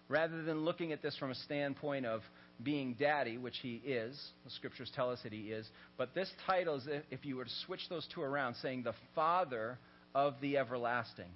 rather 0.07 0.43
than 0.43 0.63
looking 0.63 0.91
at 0.91 1.01
this 1.01 1.17
from 1.17 1.31
a 1.31 1.35
standpoint 1.35 2.05
of 2.05 2.21
being 2.63 2.93
daddy, 2.93 3.37
which 3.37 3.57
he 3.61 3.81
is, 3.85 4.19
the 4.45 4.51
scriptures 4.51 4.91
tell 4.95 5.11
us 5.11 5.19
that 5.23 5.33
he 5.33 5.51
is, 5.51 5.67
but 5.97 6.13
this 6.13 6.31
title 6.45 6.75
is, 6.75 6.87
if 7.11 7.25
you 7.25 7.35
were 7.35 7.43
to 7.43 7.51
switch 7.65 7.81
those 7.89 8.07
two 8.13 8.21
around, 8.21 8.55
saying 8.61 8.83
the 8.83 8.93
Father 9.13 9.77
of 10.15 10.33
the 10.41 10.57
everlasting. 10.57 11.29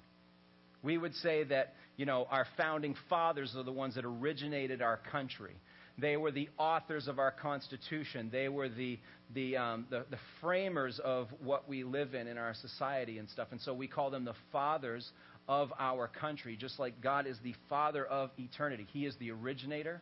We 0.82 0.98
would 0.98 1.14
say 1.16 1.44
that, 1.44 1.74
you 1.98 2.06
know, 2.06 2.26
our 2.32 2.48
founding 2.58 2.96
fathers 3.10 3.54
are 3.56 3.64
the 3.64 3.72
ones 3.72 3.96
that 3.96 4.06
originated 4.06 4.82
our 4.82 5.00
country. 5.12 5.54
They 5.98 6.16
were 6.16 6.32
the 6.32 6.50
authors 6.58 7.10
of 7.10 7.20
our 7.20 7.32
Constitution. 7.32 8.30
They 8.32 8.48
were 8.48 8.70
the, 8.70 8.98
the, 9.36 9.58
um, 9.58 9.86
the, 9.90 10.06
the 10.10 10.18
framers 10.40 11.00
of 11.04 11.28
what 11.44 11.68
we 11.68 11.84
live 11.84 12.16
in 12.16 12.28
in 12.28 12.38
our 12.38 12.54
society 12.54 13.18
and 13.18 13.30
stuff. 13.30 13.50
And 13.52 13.60
so 13.60 13.74
we 13.74 13.88
call 13.88 14.10
them 14.10 14.24
the 14.24 14.36
fathers 14.54 15.12
of 15.50 15.74
our 15.78 16.08
country, 16.08 16.56
just 16.56 16.80
like 16.80 17.02
God 17.02 17.28
is 17.28 17.38
the 17.44 17.56
Father 17.68 18.06
of 18.06 18.30
eternity. 18.38 18.88
He 18.94 19.06
is 19.06 19.16
the 19.20 19.32
originator, 19.32 20.02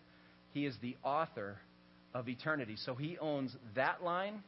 He 0.53 0.67
is 0.67 0.75
the 0.81 0.95
author 1.03 1.57
of 2.13 2.29
eternity. 2.29 2.75
So 2.85 2.93
He 2.93 3.17
owns 3.17 3.55
that 3.75 4.03
line 4.03 4.43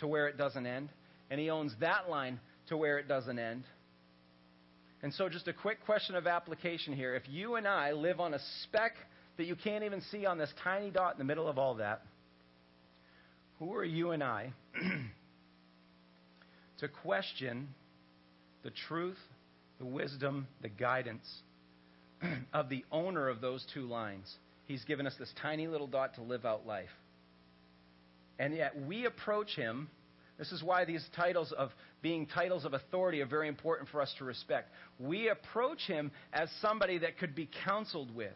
to 0.00 0.06
where 0.06 0.28
it 0.28 0.36
doesn't 0.36 0.66
end, 0.66 0.90
and 1.30 1.40
He 1.40 1.48
owns 1.48 1.72
that 1.80 2.10
line 2.10 2.40
to 2.68 2.76
where 2.76 2.98
it 2.98 3.08
doesn't 3.08 3.38
end. 3.38 3.64
And 5.02 5.14
so, 5.14 5.28
just 5.28 5.46
a 5.48 5.52
quick 5.52 5.84
question 5.84 6.16
of 6.16 6.26
application 6.26 6.92
here. 6.92 7.14
If 7.14 7.22
you 7.28 7.54
and 7.54 7.68
I 7.68 7.92
live 7.92 8.18
on 8.20 8.34
a 8.34 8.40
speck 8.62 8.92
that 9.36 9.46
you 9.46 9.54
can't 9.54 9.84
even 9.84 10.00
see 10.10 10.26
on 10.26 10.38
this 10.38 10.52
tiny 10.64 10.90
dot 10.90 11.12
in 11.12 11.18
the 11.18 11.24
middle 11.24 11.46
of 11.46 11.58
all 11.58 11.76
that, 11.76 12.02
who 13.58 13.74
are 13.74 13.84
you 13.84 14.10
and 14.10 14.22
I 14.22 14.52
to 16.78 16.88
question 16.88 17.68
the 18.64 18.70
truth 18.88 19.18
the 19.78 19.84
wisdom, 19.84 20.46
the 20.60 20.68
guidance 20.68 21.26
of 22.52 22.68
the 22.68 22.84
owner 22.90 23.28
of 23.28 23.40
those 23.40 23.64
two 23.72 23.82
lines. 23.82 24.32
He's 24.66 24.84
given 24.84 25.06
us 25.06 25.14
this 25.18 25.32
tiny 25.40 25.68
little 25.68 25.86
dot 25.86 26.14
to 26.16 26.22
live 26.22 26.44
out 26.44 26.66
life. 26.66 26.90
And 28.38 28.54
yet 28.54 28.80
we 28.86 29.06
approach 29.06 29.54
him. 29.54 29.88
This 30.38 30.52
is 30.52 30.62
why 30.62 30.84
these 30.84 31.04
titles 31.16 31.52
of 31.52 31.70
being 32.00 32.26
titles 32.26 32.64
of 32.64 32.72
authority 32.72 33.20
are 33.20 33.26
very 33.26 33.48
important 33.48 33.88
for 33.88 34.00
us 34.00 34.14
to 34.18 34.24
respect. 34.24 34.70
We 34.98 35.28
approach 35.28 35.80
him 35.86 36.12
as 36.32 36.48
somebody 36.62 36.98
that 36.98 37.18
could 37.18 37.34
be 37.34 37.48
counseled 37.64 38.14
with. 38.14 38.34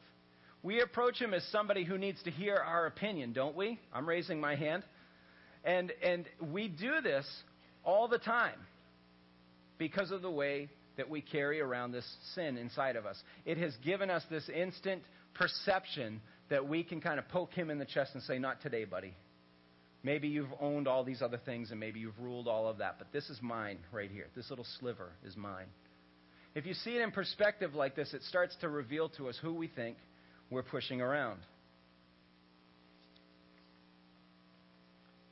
We 0.64 0.80
approach 0.80 1.18
him 1.20 1.32
as 1.32 1.44
somebody 1.50 1.84
who 1.84 1.98
needs 1.98 2.22
to 2.24 2.30
hear 2.30 2.56
our 2.56 2.86
opinion, 2.86 3.32
don't 3.32 3.56
we? 3.56 3.78
I'm 3.92 4.08
raising 4.08 4.40
my 4.40 4.56
hand. 4.56 4.82
And, 5.64 5.92
and 6.02 6.24
we 6.40 6.68
do 6.68 7.00
this 7.00 7.26
all 7.84 8.08
the 8.08 8.18
time 8.18 8.58
because 9.78 10.10
of 10.10 10.22
the 10.22 10.30
way 10.30 10.68
that 10.96 11.08
we 11.08 11.20
carry 11.20 11.60
around 11.60 11.92
this 11.92 12.06
sin 12.34 12.56
inside 12.56 12.96
of 12.96 13.06
us. 13.06 13.20
It 13.44 13.58
has 13.58 13.74
given 13.84 14.10
us 14.10 14.22
this 14.30 14.48
instant 14.48 15.02
perception 15.34 16.20
that 16.50 16.68
we 16.68 16.84
can 16.84 17.00
kind 17.00 17.18
of 17.18 17.28
poke 17.28 17.52
him 17.52 17.70
in 17.70 17.78
the 17.78 17.84
chest 17.84 18.10
and 18.14 18.22
say, 18.24 18.38
Not 18.38 18.60
today, 18.60 18.84
buddy. 18.84 19.14
Maybe 20.04 20.28
you've 20.28 20.52
owned 20.60 20.88
all 20.88 21.04
these 21.04 21.22
other 21.22 21.38
things 21.38 21.70
and 21.70 21.78
maybe 21.78 22.00
you've 22.00 22.18
ruled 22.18 22.48
all 22.48 22.66
of 22.66 22.78
that, 22.78 22.96
but 22.98 23.12
this 23.12 23.30
is 23.30 23.38
mine 23.40 23.78
right 23.92 24.10
here. 24.10 24.26
This 24.34 24.50
little 24.50 24.66
sliver 24.80 25.10
is 25.24 25.36
mine. 25.36 25.66
If 26.54 26.66
you 26.66 26.74
see 26.74 26.96
it 26.96 27.00
in 27.00 27.12
perspective 27.12 27.74
like 27.74 27.94
this, 27.94 28.12
it 28.12 28.22
starts 28.24 28.56
to 28.60 28.68
reveal 28.68 29.08
to 29.10 29.28
us 29.28 29.38
who 29.40 29.54
we 29.54 29.68
think 29.68 29.96
we're 30.50 30.62
pushing 30.62 31.00
around. 31.00 31.38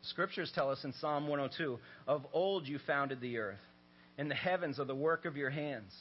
Scriptures 0.03 0.51
tell 0.55 0.71
us 0.71 0.83
in 0.85 0.93
Psalm 0.95 1.29
102 1.29 1.79
Of 2.07 2.25
old 2.33 2.67
you 2.67 2.79
founded 2.87 3.21
the 3.21 3.39
earth 3.39 3.59
and 4.19 4.31
the 4.31 4.35
heavens 4.35 4.79
are 4.79 4.85
the 4.85 4.95
work 4.95 5.25
of 5.25 5.37
your 5.37 5.51
hands. 5.51 5.93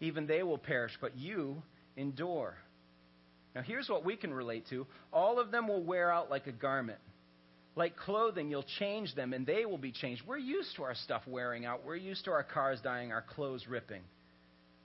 Even 0.00 0.26
they 0.26 0.42
will 0.42 0.58
perish, 0.58 0.92
but 1.00 1.16
you 1.16 1.62
endure. 1.96 2.56
Now, 3.54 3.62
here's 3.62 3.88
what 3.88 4.04
we 4.04 4.16
can 4.16 4.32
relate 4.32 4.64
to 4.70 4.86
all 5.12 5.38
of 5.38 5.50
them 5.50 5.68
will 5.68 5.82
wear 5.82 6.12
out 6.12 6.30
like 6.30 6.46
a 6.46 6.52
garment. 6.52 6.98
Like 7.78 7.96
clothing, 7.96 8.50
you'll 8.50 8.66
change 8.80 9.14
them, 9.14 9.32
and 9.32 9.46
they 9.46 9.64
will 9.64 9.78
be 9.78 9.92
changed. 9.92 10.22
We're 10.26 10.36
used 10.36 10.74
to 10.74 10.82
our 10.82 10.96
stuff 10.96 11.22
wearing 11.28 11.64
out. 11.64 11.84
We're 11.86 11.94
used 11.94 12.24
to 12.24 12.32
our 12.32 12.42
cars 12.42 12.80
dying, 12.82 13.12
our 13.12 13.22
clothes 13.22 13.68
ripping. 13.68 14.02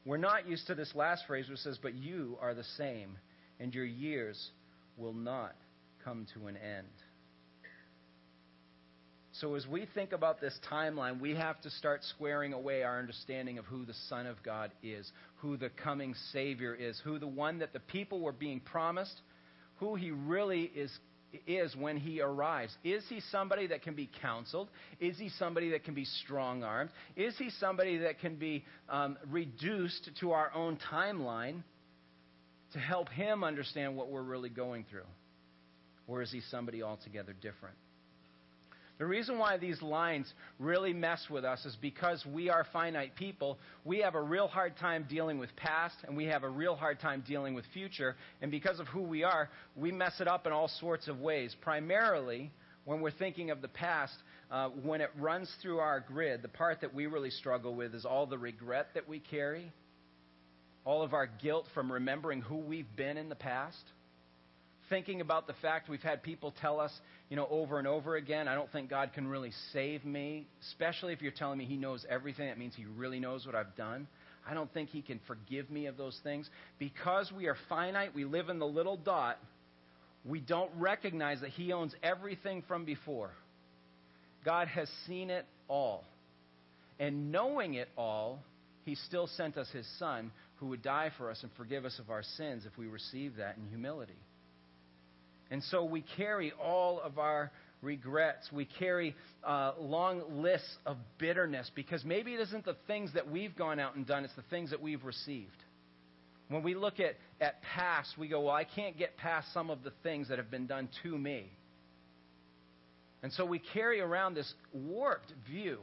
We're 0.06 0.17
not 0.17 0.47
used 0.47 0.67
to 0.67 0.75
this 0.75 0.93
last 0.93 1.23
phrase 1.25 1.49
which 1.49 1.58
says, 1.58 1.79
But 1.82 1.95
you 1.95 2.38
are 2.39 2.53
the 2.53 2.63
same, 2.77 3.17
and 3.60 3.73
your 3.73 3.84
years 3.84 4.51
will 4.95 5.15
not 5.15 5.56
come 6.06 6.27
to 6.36 6.45
an 6.45 6.56
end. 6.56 6.86
So, 9.32 9.56
as 9.56 9.65
we 9.65 9.88
think 9.95 10.12
about 10.12 10.39
this 10.39 10.56
timeline, 10.71 11.19
we 11.19 11.34
have 11.34 11.60
to 11.62 11.71
start 11.71 12.03
squaring 12.03 12.53
away 12.53 12.84
our 12.84 12.99
understanding 12.99 13.58
of 13.58 13.65
who 13.65 13.86
the 13.86 13.95
Son 14.08 14.27
of 14.27 14.36
God 14.43 14.69
is, 14.84 15.12
who 15.38 15.58
the 15.58 15.69
coming 15.69 16.13
Savior 16.32 16.75
is, 16.75 17.01
who 17.03 17.17
the 17.17 17.25
one 17.25 17.58
that 17.58 17.73
the 17.73 17.79
people 17.79 18.19
were 18.19 18.32
being 18.32 18.60
promised, 18.60 19.19
who 19.77 19.95
he 19.95 20.12
really 20.12 20.71
is, 20.75 20.91
is 21.48 21.76
when 21.76 21.98
he 21.98 22.22
arrives. 22.22 22.76
Is 22.84 23.04
he 23.10 23.22
somebody 23.32 23.67
that 23.67 23.82
can 23.82 23.96
be 23.96 24.10
counseled? 24.22 24.69
Is 25.00 25.17
he 25.17 25.30
somebody 25.30 25.72
that 25.72 25.84
can 25.84 25.93
be 25.93 26.06
strong 26.06 26.63
armed? 26.63 26.91
Is 27.15 27.36
he 27.38 27.50
somebody 27.50 27.98
that 28.00 28.19
can 28.19 28.36
be 28.36 28.63
um, 28.89 29.17
reduced 29.30 30.10
to 30.19 30.32
our 30.32 30.52
own 30.54 30.78
timeline 30.91 31.63
to 32.74 32.80
help 32.80 33.10
him 33.10 33.43
understand 33.43 33.96
what 33.96 34.10
we're 34.10 34.24
really 34.24 34.50
going 34.50 34.86
through? 34.89 35.08
Or 36.08 36.22
is 36.22 36.32
he 36.32 36.41
somebody 36.52 36.84
altogether 36.84 37.34
different? 37.34 37.76
The 39.04 39.10
reason 39.10 39.38
why 39.38 39.58
these 39.58 39.82
lines 39.82 40.34
really 40.60 40.94
mess 40.94 41.26
with 41.30 41.44
us 41.44 41.66
is 41.66 41.76
because 41.82 42.26
we 42.26 42.50
are 42.50 42.66
finite 42.72 43.18
people. 43.18 43.60
We 43.84 44.00
have 44.00 44.16
a 44.16 44.22
real 44.22 44.48
hard 44.48 44.78
time 44.78 45.06
dealing 45.10 45.39
with 45.39 45.54
past, 45.58 45.98
and 46.08 46.16
we 46.16 46.24
have 46.28 46.44
a 46.44 46.50
real 46.50 46.74
hard 46.74 47.02
time 47.02 47.22
dealing 47.28 47.54
with 47.54 47.66
future. 47.74 48.16
And 48.42 48.50
because 48.50 48.80
of 48.80 48.88
who 48.88 49.02
we 49.02 49.26
are, 49.26 49.50
we 49.76 49.92
mess 49.92 50.22
it 50.22 50.30
up 50.30 50.48
in 50.48 50.54
all 50.54 50.70
sorts 50.70 51.10
of 51.10 51.20
ways. 51.20 51.54
Primarily, 51.60 52.50
when 52.86 53.02
we're 53.02 53.12
thinking 53.12 53.52
of 53.52 53.62
the 53.62 53.68
past, 53.68 54.16
uh, 54.50 54.70
when 54.70 55.02
it 55.02 55.10
runs 55.20 55.54
through 55.62 55.80
our 55.80 56.00
grid, 56.00 56.42
the 56.42 56.48
part 56.48 56.80
that 56.80 56.94
we 56.94 57.06
really 57.06 57.30
struggle 57.30 57.76
with 57.76 57.94
is 57.94 58.06
all 58.06 58.26
the 58.26 58.38
regret 58.38 58.88
that 58.94 59.10
we 59.10 59.20
carry, 59.20 59.74
all 60.86 61.02
of 61.02 61.13
our 61.13 61.28
guilt 61.28 61.66
from 61.74 61.92
remembering 61.92 62.39
who 62.39 62.56
we've 62.56 62.96
been 62.96 63.18
in 63.18 63.28
the 63.28 63.36
past 63.36 63.84
thinking 64.89 65.22
about 65.22 65.48
the 65.48 65.54
fact 65.62 65.89
we've 65.89 66.02
had 66.02 66.24
people 66.24 66.54
tell 66.62 66.80
us, 66.80 66.91
you 67.30 67.36
know, 67.36 67.48
over 67.50 67.80
and 67.80 67.88
over 67.88 68.15
again, 68.15 68.48
I 68.48 68.56
don't 68.56 68.72
think 68.72 68.89
God 68.89 69.12
can 69.13 69.28
really 69.28 69.52
save 69.72 70.06
me, 70.06 70.48
especially 70.69 71.13
if 71.13 71.22
you're 71.22 71.32
telling 71.32 71.58
me 71.58 71.65
He 71.65 71.78
knows 71.78 72.06
everything. 72.10 72.48
That 72.48 72.58
means 72.58 72.74
He 72.76 72.86
really 72.86 73.19
knows 73.19 73.46
what 73.46 73.56
I've 73.56 73.76
done. 73.76 74.08
I 74.48 74.54
don't 74.54 74.72
think 74.74 74.89
He 74.89 75.02
can 75.02 75.19
forgive 75.28 75.69
me 75.69 75.86
of 75.88 75.98
those 75.98 76.19
things. 76.24 76.50
Because 76.80 77.32
we 77.32 77.48
are 77.48 77.58
finite, 77.69 78.13
we 78.13 78.26
live 78.26 78.50
in 78.50 78.60
the 78.60 78.67
little 78.67 78.98
dot, 78.98 79.39
we 80.26 80.39
don't 80.39 80.72
recognize 80.78 81.41
that 81.41 81.52
He 81.52 81.74
owns 81.74 81.93
everything 82.02 82.63
from 82.67 82.86
before. 82.86 83.32
God 84.46 84.67
has 84.67 84.89
seen 85.08 85.30
it 85.30 85.46
all. 85.67 86.04
And 87.00 87.32
knowing 87.32 87.74
it 87.74 87.89
all, 87.98 88.39
He 88.86 88.96
still 88.96 89.28
sent 89.28 89.58
us 89.58 89.69
His 89.72 89.88
Son 89.98 90.32
who 90.58 90.67
would 90.67 90.82
die 90.82 91.12
for 91.17 91.30
us 91.30 91.39
and 91.43 91.52
forgive 91.58 91.84
us 91.84 92.00
of 92.00 92.10
our 92.10 92.24
sins 92.38 92.65
if 92.65 92.78
we 92.78 92.88
receive 92.88 93.38
that 93.38 93.58
in 93.58 93.67
humility. 93.67 94.13
And 95.54 95.62
so 95.66 95.84
we 95.84 96.04
carry 96.18 96.52
all 96.60 97.00
of 97.00 97.20
our 97.20 97.52
regrets. 97.84 98.52
We 98.52 98.66
carry 98.66 99.16
uh, 99.44 99.74
long 99.80 100.42
lists 100.42 100.76
of 100.84 100.98
bitterness 101.20 101.70
because 101.76 102.04
maybe 102.04 102.34
it 102.34 102.39
isn't 102.39 102.66
the 102.66 102.76
things 102.88 103.13
that 103.13 103.30
we've 103.30 103.56
gone 103.56 103.80
out 103.80 103.96
and 103.96 104.04
done, 104.04 104.26
it's 104.26 104.34
the 104.34 104.42
things 104.50 104.72
that 104.72 104.82
we've 104.82 105.04
received. 105.04 105.52
When 106.48 106.63
we 106.63 106.74
look 106.74 107.00
at, 107.00 107.18
at 107.39 107.62
past, 107.62 108.18
we 108.18 108.28
go, 108.28 108.42
well, 108.42 108.56
I 108.56 108.63
can't 108.63 108.98
get 108.98 109.16
past 109.16 109.54
some 109.54 109.70
of 109.70 109.84
the 109.84 109.94
things 110.02 110.30
that 110.30 110.39
have 110.39 110.50
been 110.50 110.66
done 110.66 110.89
to 111.04 111.16
me. 111.16 111.46
And 113.22 113.32
so 113.32 113.46
we 113.46 113.60
carry 113.60 114.02
around 114.02 114.34
this 114.34 114.52
warped 114.74 115.32
view 115.48 115.78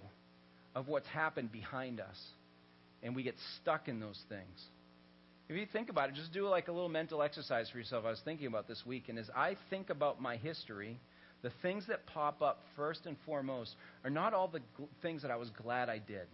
of 0.74 0.88
what's 0.88 1.06
happened 1.06 1.52
behind 1.52 2.00
us. 2.00 2.20
And 3.04 3.14
we 3.14 3.22
get 3.22 3.36
stuck 3.62 3.86
in 3.86 4.00
those 4.00 4.20
things. 4.28 4.64
If 5.50 5.56
you 5.56 5.66
think 5.66 5.88
about 5.90 6.10
it, 6.10 6.14
just 6.14 6.32
do 6.32 6.46
like 6.46 6.68
a 6.68 6.72
little 6.72 6.88
mental 6.88 7.24
exercise 7.24 7.68
for 7.68 7.78
yourself. 7.78 8.04
I 8.06 8.10
was 8.10 8.20
thinking 8.24 8.46
about 8.46 8.68
this 8.68 8.86
week, 8.86 9.08
and 9.08 9.18
as 9.18 9.28
I 9.34 9.56
think 9.68 9.90
about 9.90 10.22
my 10.22 10.36
history, 10.36 10.96
the 11.42 11.50
things 11.60 11.86
that 11.88 12.06
pop 12.06 12.40
up 12.40 12.60
first 12.76 13.00
and 13.04 13.16
foremost 13.26 13.74
are 14.04 14.10
not 14.10 14.32
all 14.32 14.46
the 14.46 14.60
gl- 14.60 14.86
things 15.02 15.22
that 15.22 15.32
I 15.32 15.34
was 15.34 15.50
glad 15.60 15.88
I 15.88 15.98
did, 15.98 16.28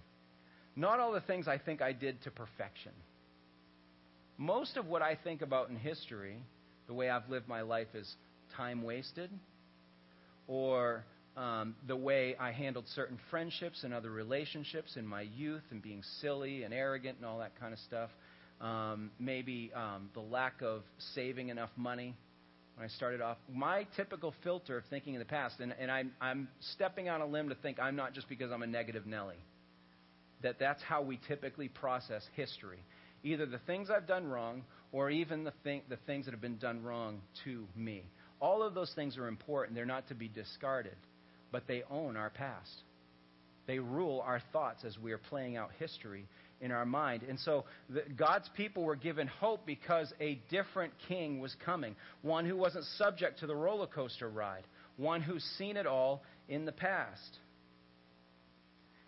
not 0.76 1.00
all 1.00 1.12
the 1.12 1.22
things 1.22 1.48
I 1.48 1.56
think 1.56 1.80
I 1.80 1.94
did 1.94 2.22
to 2.24 2.30
perfection. 2.30 2.92
Most 4.36 4.76
of 4.76 4.86
what 4.86 5.00
I 5.00 5.16
think 5.24 5.40
about 5.40 5.70
in 5.70 5.76
history, 5.76 6.36
the 6.86 6.92
way 6.92 7.08
I've 7.08 7.30
lived 7.30 7.48
my 7.48 7.62
life, 7.62 7.88
is 7.94 8.16
time 8.54 8.82
wasted, 8.82 9.30
or 10.46 11.06
um, 11.38 11.74
the 11.88 11.96
way 11.96 12.36
I 12.38 12.52
handled 12.52 12.84
certain 12.94 13.18
friendships 13.30 13.82
and 13.82 13.94
other 13.94 14.10
relationships 14.10 14.94
in 14.96 15.06
my 15.06 15.22
youth, 15.22 15.64
and 15.70 15.80
being 15.80 16.02
silly 16.20 16.64
and 16.64 16.74
arrogant 16.74 17.16
and 17.16 17.24
all 17.24 17.38
that 17.38 17.58
kind 17.58 17.72
of 17.72 17.78
stuff 17.78 18.10
um, 18.60 19.10
maybe 19.18 19.70
um, 19.74 20.10
the 20.14 20.20
lack 20.20 20.62
of 20.62 20.82
saving 21.14 21.48
enough 21.48 21.70
money 21.76 22.14
when 22.76 22.84
I 22.84 22.88
started 22.88 23.20
off. 23.20 23.38
My 23.52 23.86
typical 23.96 24.34
filter 24.42 24.78
of 24.78 24.84
thinking 24.90 25.14
in 25.14 25.18
the 25.18 25.26
past, 25.26 25.60
and, 25.60 25.74
and 25.78 25.90
I'm, 25.90 26.12
I'm 26.20 26.48
stepping 26.72 27.08
on 27.08 27.20
a 27.20 27.26
limb 27.26 27.48
to 27.48 27.54
think 27.54 27.78
I'm 27.80 27.96
not 27.96 28.14
just 28.14 28.28
because 28.28 28.50
I'm 28.52 28.62
a 28.62 28.66
negative 28.66 29.06
Nelly, 29.06 29.36
that 30.42 30.58
that's 30.58 30.82
how 30.82 31.02
we 31.02 31.18
typically 31.28 31.68
process 31.68 32.22
history. 32.34 32.78
Either 33.24 33.46
the 33.46 33.58
things 33.66 33.88
I've 33.90 34.06
done 34.06 34.28
wrong 34.28 34.62
or 34.92 35.10
even 35.10 35.44
the, 35.44 35.52
thing, 35.64 35.82
the 35.88 35.98
things 36.06 36.26
that 36.26 36.32
have 36.32 36.40
been 36.40 36.58
done 36.58 36.82
wrong 36.82 37.20
to 37.44 37.66
me. 37.74 38.04
All 38.40 38.62
of 38.62 38.74
those 38.74 38.92
things 38.94 39.16
are 39.16 39.26
important. 39.26 39.74
They're 39.74 39.86
not 39.86 40.08
to 40.08 40.14
be 40.14 40.28
discarded, 40.28 40.96
but 41.50 41.66
they 41.66 41.82
own 41.90 42.16
our 42.16 42.30
past. 42.30 42.82
They 43.66 43.78
rule 43.78 44.22
our 44.24 44.40
thoughts 44.52 44.84
as 44.84 44.96
we 44.98 45.12
are 45.12 45.18
playing 45.18 45.56
out 45.56 45.70
history 45.78 46.26
in 46.60 46.70
our 46.70 46.86
mind. 46.86 47.22
And 47.28 47.38
so 47.40 47.64
the, 47.90 48.02
God's 48.16 48.48
people 48.56 48.84
were 48.84 48.96
given 48.96 49.26
hope 49.26 49.66
because 49.66 50.12
a 50.20 50.40
different 50.50 50.92
king 51.08 51.40
was 51.40 51.54
coming, 51.64 51.94
one 52.22 52.46
who 52.46 52.56
wasn't 52.56 52.84
subject 52.96 53.40
to 53.40 53.46
the 53.46 53.54
roller 53.54 53.86
coaster 53.86 54.28
ride, 54.28 54.64
one 54.96 55.20
who's 55.20 55.44
seen 55.58 55.76
it 55.76 55.86
all 55.86 56.22
in 56.48 56.64
the 56.64 56.72
past. 56.72 57.38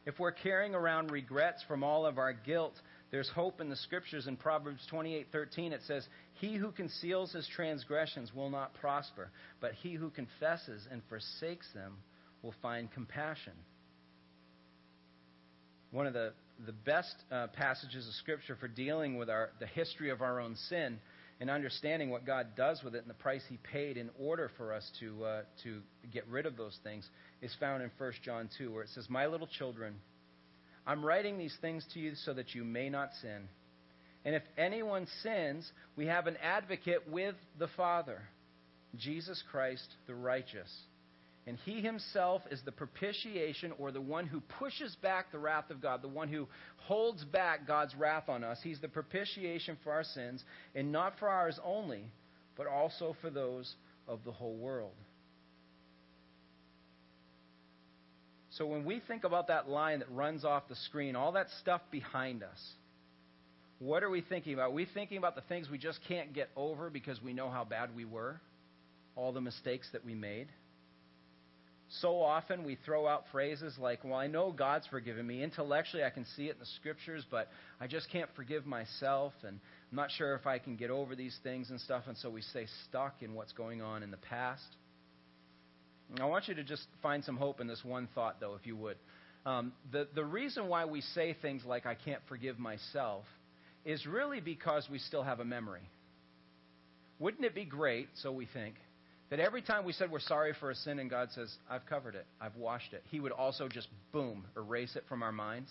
If 0.07 0.19
we're 0.19 0.33
carrying 0.33 0.75
around 0.75 1.11
regrets 1.11 1.63
from 1.69 1.83
all 1.83 2.07
of 2.07 2.19
our 2.19 2.33
guilt, 2.33 2.75
there's 3.11 3.29
hope 3.29 3.61
in 3.61 3.69
the 3.69 3.77
scriptures 3.77 4.27
in 4.27 4.37
Proverbs 4.37 4.87
28:13 4.91 5.73
it 5.73 5.83
says, 5.83 6.07
"He 6.35 6.57
who 6.57 6.73
conceals 6.73 7.33
his 7.33 7.47
transgressions 7.49 8.35
will 8.35 8.51
not 8.51 8.75
prosper, 8.75 9.31
but 9.61 9.75
he 9.75 9.95
who 9.95 10.11
confesses 10.11 10.87
and 10.91 11.03
forsakes 11.05 11.71
them 11.73 12.03
will 12.43 12.55
find 12.63 12.91
compassion." 12.91 13.55
One 15.91 16.07
of 16.07 16.13
the 16.13 16.33
the 16.67 16.73
best 16.73 17.15
uh, 17.31 17.47
passages 17.49 18.07
of 18.07 18.15
Scripture 18.15 18.57
for 18.57 18.69
dealing 18.69 19.17
with 19.17 19.31
our, 19.31 19.51
the 19.61 19.67
history 19.67 20.11
of 20.11 20.23
our 20.23 20.41
own 20.41 20.57
sin 20.69 20.99
and 21.41 21.51
understanding 21.51 22.11
what 22.11 22.27
God 22.27 22.49
does 22.57 22.83
with 22.83 22.95
it 22.95 22.99
and 22.99 23.11
the 23.11 23.15
price 23.15 23.43
He 23.49 23.59
paid 23.73 23.97
in 23.97 24.11
order 24.19 24.51
for 24.57 24.73
us 24.73 24.89
to, 25.01 25.25
uh, 25.25 25.43
to 25.63 25.81
get 26.13 26.27
rid 26.29 26.47
of 26.47 26.57
those 26.57 26.77
things 26.83 27.09
is 27.41 27.55
found 27.61 27.83
in 27.83 27.91
1 27.97 28.13
John 28.25 28.49
2, 28.59 28.73
where 28.73 28.83
it 28.83 28.91
says, 28.95 29.07
My 29.09 29.27
little 29.27 29.47
children, 29.47 29.95
I'm 30.87 31.05
writing 31.05 31.39
these 31.39 31.57
things 31.61 31.87
to 31.95 32.01
you 32.01 32.15
so 32.25 32.35
that 32.35 32.55
you 32.55 32.65
may 32.65 32.89
not 32.89 33.11
sin. 33.23 33.49
And 34.25 34.35
if 34.35 34.43
anyone 34.57 35.07
sins, 35.23 35.71
we 35.97 36.07
have 36.07 36.27
an 36.27 36.37
advocate 36.43 37.09
with 37.09 37.37
the 37.59 37.69
Father, 37.77 38.21
Jesus 38.97 39.43
Christ 39.51 39.87
the 40.07 40.15
righteous. 40.15 40.71
And 41.49 41.57
he 41.65 41.81
himself 41.81 42.43
is 42.51 42.61
the 42.67 42.73
propitiation 42.73 43.73
or 43.79 43.91
the 43.91 44.03
one 44.03 44.27
who 44.27 44.43
pushes 44.59 44.95
back 44.97 45.33
the 45.33 45.39
wrath 45.39 45.71
of 45.71 45.81
God, 45.81 46.03
the 46.03 46.09
one 46.09 46.29
who 46.29 46.47
holds 46.77 47.25
back 47.25 47.67
God's 47.67 47.95
wrath 47.95 48.29
on 48.29 48.45
us. 48.45 48.59
He's 48.63 48.81
the 48.81 48.89
propitiation 48.89 49.79
for 49.83 49.91
our 49.93 50.05
sins, 50.05 50.45
and 50.75 50.93
not 50.93 51.15
for 51.19 51.31
ours 51.31 51.59
only, 51.65 52.05
but 52.55 52.67
also 52.67 53.17
for 53.23 53.31
those 53.31 53.75
of 54.07 54.19
the 54.27 54.31
whole 54.31 54.57
world. 54.57 54.93
So 58.51 58.67
when 58.67 58.85
we 58.85 59.01
think 59.09 59.25
about 59.25 59.47
that 59.49 59.71
line 59.71 60.01
that 60.01 60.11
runs 60.13 60.45
off 60.45 60.69
the 60.69 60.77
screen, 60.77 61.17
all 61.17 61.33
that 61.33 61.47
stuff 61.63 61.81
behind 61.91 62.43
us, 62.43 62.63
what 63.79 64.03
are 64.03 64.11
we 64.11 64.21
thinking 64.21 64.53
about? 64.53 64.67
Are 64.67 64.73
we 64.75 64.87
thinking 64.93 65.17
about 65.17 65.35
the 65.35 65.41
things 65.49 65.71
we 65.71 65.79
just 65.79 66.01
can't 66.09 66.35
get 66.35 66.51
over 66.57 66.91
because 66.91 67.23
we 67.23 67.33
know 67.33 67.49
how 67.49 67.65
bad 67.65 67.97
we 67.97 68.05
were? 68.05 68.39
All 69.17 69.33
the 69.33 69.41
mistakes 69.41 69.89
that 69.95 70.05
we 70.05 70.15
made? 70.15 70.49
So 71.91 72.21
often 72.21 72.65
we 72.65 72.77
throw 72.85 73.07
out 73.07 73.25
phrases 73.33 73.75
like, 73.79 74.05
Well, 74.05 74.15
I 74.15 74.27
know 74.27 74.53
God's 74.53 74.87
forgiven 74.89 75.27
me. 75.27 75.43
Intellectually, 75.43 76.05
I 76.05 76.11
can 76.11 76.27
see 76.37 76.47
it 76.47 76.53
in 76.53 76.59
the 76.61 76.67
scriptures, 76.77 77.25
but 77.31 77.49
I 77.81 77.87
just 77.87 78.11
can't 78.11 78.29
forgive 78.37 78.67
myself, 78.67 79.33
and 79.43 79.59
I'm 79.91 79.97
not 79.97 80.11
sure 80.11 80.35
if 80.35 80.47
I 80.47 80.59
can 80.59 80.77
get 80.77 80.91
over 80.91 81.17
these 81.17 81.37
things 81.43 81.71
and 81.71 81.81
stuff. 81.81 82.05
And 82.07 82.17
so 82.19 82.29
we 82.29 82.43
stay 82.43 82.67
stuck 82.89 83.23
in 83.23 83.35
what's 83.35 83.53
going 83.53 83.81
on 83.81 84.03
in 84.03 84.11
the 84.11 84.19
past. 84.19 84.67
I 86.21 86.27
want 86.27 86.49
you 86.49 86.55
to 86.55 86.65
just 86.65 86.87
find 87.03 87.25
some 87.25 87.37
hope 87.37 87.61
in 87.61 87.67
this 87.67 87.85
one 87.85 88.09
thought, 88.15 88.41
though, 88.41 88.55
if 88.55 88.67
you 88.67 88.77
would. 88.77 88.97
Um, 89.47 89.73
the, 89.93 90.09
the 90.15 90.25
reason 90.25 90.69
why 90.69 90.85
we 90.85 91.01
say 91.01 91.37
things 91.41 91.63
like, 91.65 91.87
I 91.87 91.95
can't 91.95 92.23
forgive 92.29 92.59
myself, 92.59 93.25
is 93.85 94.07
really 94.07 94.41
because 94.41 94.87
we 94.91 94.99
still 94.99 95.23
have 95.23 95.41
a 95.41 95.45
memory. 95.45 95.89
Wouldn't 97.19 97.45
it 97.45 97.55
be 97.55 97.65
great, 97.65 98.09
so 98.23 98.31
we 98.33 98.47
think, 98.47 98.75
that 99.31 99.41
every 99.41 99.63
time 99.63 99.85
we 99.85 99.93
said 99.93 100.11
we're 100.11 100.21
sorry 100.21 100.55
for 100.59 100.71
a 100.71 100.75
sin 100.75 100.99
and 100.99 101.11
God 101.11 101.29
says, 101.35 101.55
I've 101.71 101.87
covered 101.87 102.15
it, 102.15 102.27
I've 102.41 102.57
washed 102.57 102.93
it, 102.93 103.03
He 103.11 103.21
would 103.21 103.33
also 103.33 103.69
just, 103.69 103.89
boom, 104.13 104.45
erase 104.57 104.97
it 104.97 105.05
from 105.09 105.23
our 105.23 105.33
minds 105.33 105.71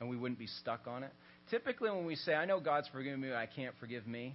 and 0.00 0.08
we 0.08 0.16
wouldn't 0.16 0.38
be 0.38 0.46
stuck 0.46 0.86
on 0.86 1.04
it. 1.04 1.12
Typically, 1.50 1.90
when 1.90 2.06
we 2.06 2.16
say, 2.16 2.34
I 2.34 2.44
know 2.46 2.60
God's 2.60 2.88
forgiven 2.88 3.20
me, 3.20 3.32
I 3.32 3.46
can't 3.46 3.74
forgive 3.78 4.06
me, 4.06 4.34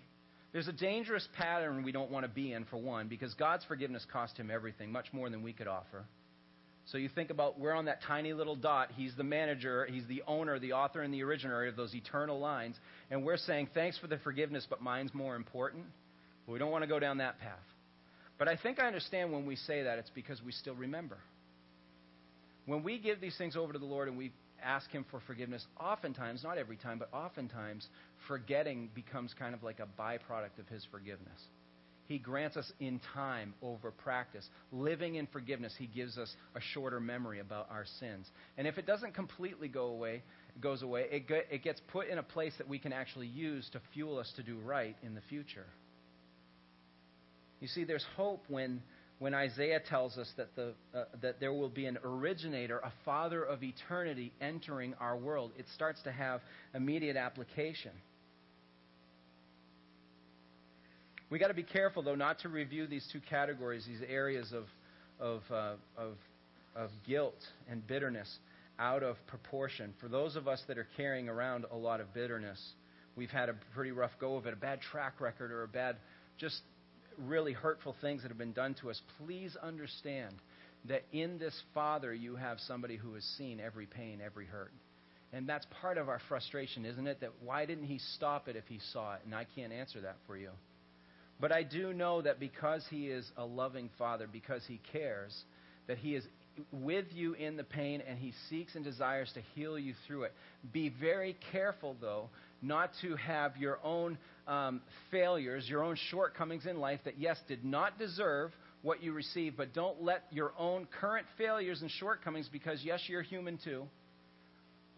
there's 0.51 0.67
a 0.67 0.73
dangerous 0.73 1.27
pattern 1.37 1.83
we 1.83 1.91
don't 1.91 2.09
want 2.09 2.25
to 2.25 2.29
be 2.29 2.53
in, 2.53 2.65
for 2.65 2.77
one, 2.77 3.07
because 3.07 3.33
God's 3.35 3.63
forgiveness 3.65 4.05
cost 4.11 4.37
Him 4.37 4.49
everything, 4.49 4.91
much 4.91 5.05
more 5.13 5.29
than 5.29 5.43
we 5.43 5.53
could 5.53 5.67
offer. 5.67 6.05
So 6.85 6.97
you 6.97 7.07
think 7.07 7.29
about 7.29 7.59
we're 7.59 7.73
on 7.73 7.85
that 7.85 8.01
tiny 8.01 8.33
little 8.33 8.55
dot. 8.55 8.89
He's 8.95 9.15
the 9.15 9.23
manager, 9.23 9.87
he's 9.91 10.07
the 10.07 10.23
owner, 10.25 10.57
the 10.57 10.73
author, 10.73 11.03
and 11.03 11.13
the 11.13 11.21
originator 11.21 11.67
of 11.67 11.75
those 11.75 11.93
eternal 11.93 12.39
lines. 12.39 12.75
And 13.11 13.23
we're 13.23 13.37
saying, 13.37 13.69
thanks 13.75 13.99
for 13.99 14.07
the 14.07 14.17
forgiveness, 14.17 14.65
but 14.67 14.81
mine's 14.81 15.13
more 15.13 15.35
important. 15.35 15.85
We 16.47 16.57
don't 16.57 16.71
want 16.71 16.83
to 16.83 16.87
go 16.87 16.99
down 16.99 17.19
that 17.19 17.39
path. 17.39 17.59
But 18.39 18.47
I 18.47 18.55
think 18.55 18.79
I 18.79 18.87
understand 18.87 19.31
when 19.33 19.45
we 19.45 19.57
say 19.57 19.83
that, 19.83 19.99
it's 19.99 20.09
because 20.15 20.41
we 20.41 20.53
still 20.53 20.73
remember. 20.73 21.17
When 22.65 22.83
we 22.83 22.97
give 22.97 23.19
these 23.19 23.37
things 23.37 23.57
over 23.57 23.73
to 23.73 23.79
the 23.79 23.85
Lord 23.85 24.07
and 24.07 24.17
we 24.17 24.31
ask 24.63 24.89
Him 24.89 25.05
for 25.11 25.19
forgiveness, 25.27 25.65
oftentimes, 25.79 26.43
not 26.43 26.57
every 26.57 26.77
time, 26.77 26.99
but 26.99 27.09
oftentimes, 27.13 27.85
forgetting 28.27 28.89
becomes 28.95 29.33
kind 29.37 29.53
of 29.53 29.61
like 29.61 29.79
a 29.79 30.01
byproduct 30.01 30.57
of 30.57 30.67
His 30.69 30.85
forgiveness. 30.89 31.39
He 32.07 32.17
grants 32.17 32.57
us 32.57 32.71
in 32.79 33.01
time 33.13 33.53
over 33.61 33.91
practice. 33.91 34.47
Living 34.71 35.15
in 35.15 35.27
forgiveness, 35.27 35.75
He 35.77 35.87
gives 35.87 36.17
us 36.17 36.33
a 36.55 36.61
shorter 36.73 37.01
memory 37.01 37.39
about 37.39 37.67
our 37.69 37.85
sins. 37.99 38.25
And 38.57 38.65
if 38.67 38.77
it 38.77 38.87
doesn't 38.87 39.13
completely 39.15 39.67
go 39.67 39.87
away, 39.87 40.23
goes 40.61 40.81
away, 40.81 41.07
it, 41.11 41.25
it 41.51 41.61
gets 41.61 41.81
put 41.91 42.07
in 42.07 42.17
a 42.17 42.23
place 42.23 42.53
that 42.57 42.69
we 42.69 42.79
can 42.79 42.93
actually 42.93 43.27
use 43.27 43.69
to 43.73 43.81
fuel 43.93 44.17
us 44.17 44.31
to 44.37 44.43
do 44.43 44.57
right 44.59 44.95
in 45.03 45.13
the 45.13 45.21
future. 45.29 45.65
You 47.59 47.67
see, 47.67 47.83
there's 47.83 48.05
hope 48.15 48.43
when, 48.47 48.81
when 49.19 49.33
Isaiah 49.33 49.81
tells 49.89 50.17
us 50.17 50.31
that, 50.37 50.55
the, 50.55 50.73
uh, 50.95 51.05
that 51.21 51.39
there 51.39 51.53
will 51.53 51.69
be 51.69 51.85
an 51.85 51.97
originator, 52.03 52.79
a 52.79 52.91
father 53.03 53.43
of 53.43 53.63
eternity 53.63 54.31
entering 54.39 54.93
our 54.99 55.17
world. 55.17 55.51
It 55.57 55.65
starts 55.75 56.01
to 56.03 56.11
have 56.11 56.41
immediate 56.73 57.17
application. 57.17 57.91
We 61.29 61.37
got 61.37 61.49
to 61.49 61.53
be 61.53 61.63
careful, 61.63 62.01
though, 62.01 62.15
not 62.15 62.39
to 62.39 62.49
review 62.49 62.87
these 62.87 63.07
two 63.11 63.19
categories, 63.29 63.85
these 63.85 64.01
areas 64.07 64.51
of, 64.51 64.63
of, 65.19 65.41
uh, 65.51 65.73
of, 65.95 66.13
of 66.75 66.89
guilt 67.05 67.37
and 67.69 67.85
bitterness, 67.85 68.29
out 68.79 69.03
of 69.03 69.17
proportion. 69.27 69.93
For 69.99 70.07
those 70.07 70.35
of 70.35 70.47
us 70.47 70.63
that 70.67 70.77
are 70.77 70.87
carrying 70.97 71.27
around 71.29 71.65
a 71.71 71.75
lot 71.75 71.99
of 71.99 72.13
bitterness, 72.13 72.59
we've 73.15 73.29
had 73.29 73.49
a 73.49 73.55
pretty 73.75 73.91
rough 73.91 74.11
go 74.19 74.37
of 74.37 74.47
it, 74.47 74.53
a 74.53 74.55
bad 74.57 74.79
track 74.81 75.19
record, 75.19 75.51
or 75.51 75.63
a 75.63 75.67
bad, 75.67 75.97
just 76.39 76.61
really 77.25 77.53
hurtful 77.53 77.95
things 78.01 78.21
that 78.21 78.29
have 78.29 78.37
been 78.37 78.53
done 78.53 78.75
to 78.81 78.89
us. 78.89 79.01
Please 79.23 79.55
understand 79.61 80.33
that 80.87 81.03
in 81.11 81.37
this 81.37 81.59
Father 81.73 82.13
you 82.13 82.35
have 82.35 82.57
somebody 82.67 82.95
who 82.95 83.13
has 83.13 83.23
seen 83.37 83.59
every 83.59 83.85
pain, 83.85 84.19
every 84.25 84.45
hurt. 84.45 84.71
And 85.31 85.47
that's 85.47 85.65
part 85.81 85.97
of 85.97 86.09
our 86.09 86.19
frustration, 86.27 86.85
isn't 86.85 87.05
it? 87.05 87.21
That 87.21 87.31
why 87.43 87.65
didn't 87.65 87.85
he 87.85 87.99
stop 88.15 88.47
it 88.47 88.55
if 88.55 88.63
he 88.67 88.79
saw 88.93 89.15
it? 89.15 89.21
And 89.25 89.35
I 89.35 89.45
can't 89.55 89.71
answer 89.71 90.01
that 90.01 90.15
for 90.25 90.37
you. 90.37 90.49
But 91.39 91.51
I 91.51 91.63
do 91.63 91.93
know 91.93 92.21
that 92.21 92.39
because 92.39 92.83
he 92.89 93.07
is 93.07 93.29
a 93.37 93.45
loving 93.45 93.89
father, 93.97 94.27
because 94.31 94.63
he 94.67 94.81
cares, 94.91 95.37
that 95.87 95.97
he 95.97 96.15
is 96.15 96.23
with 96.71 97.05
you 97.13 97.33
in 97.33 97.55
the 97.55 97.63
pain 97.63 98.01
and 98.05 98.17
he 98.17 98.33
seeks 98.49 98.75
and 98.75 98.83
desires 98.83 99.31
to 99.33 99.41
heal 99.55 99.79
you 99.79 99.93
through 100.07 100.23
it. 100.23 100.33
Be 100.73 100.89
very 100.89 101.37
careful, 101.51 101.95
though, 102.01 102.29
not 102.61 102.91
to 103.01 103.15
have 103.15 103.57
your 103.57 103.79
own 103.83 104.17
um, 104.47 104.81
failures, 105.11 105.67
your 105.67 105.83
own 105.83 105.95
shortcomings 106.09 106.65
in 106.65 106.79
life 106.79 106.99
that, 107.05 107.19
yes, 107.19 107.37
did 107.47 107.63
not 107.63 107.97
deserve 107.97 108.51
what 108.81 109.03
you 109.03 109.11
received, 109.13 109.57
but 109.57 109.73
don't 109.73 110.01
let 110.01 110.23
your 110.31 110.53
own 110.57 110.87
current 110.99 111.27
failures 111.37 111.81
and 111.81 111.91
shortcomings, 111.91 112.49
because, 112.51 112.81
yes, 112.83 113.01
you're 113.07 113.21
human 113.21 113.59
too 113.63 113.85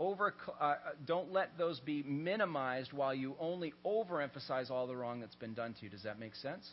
over, 0.02 0.34
uh, 0.60 0.76
don't 1.06 1.32
let 1.32 1.58
those 1.58 1.80
be 1.82 2.02
minimized 2.04 2.92
while 2.92 3.14
you 3.14 3.36
only 3.40 3.72
overemphasize 3.86 4.72
all 4.72 4.88
the 4.88 4.96
wrong 4.96 5.20
that's 5.20 5.36
been 5.36 5.54
done 5.54 5.74
to 5.76 5.84
you. 5.84 5.90
Does 5.90 6.04
that 6.04 6.20
make 6.20 6.36
sense? 6.36 6.68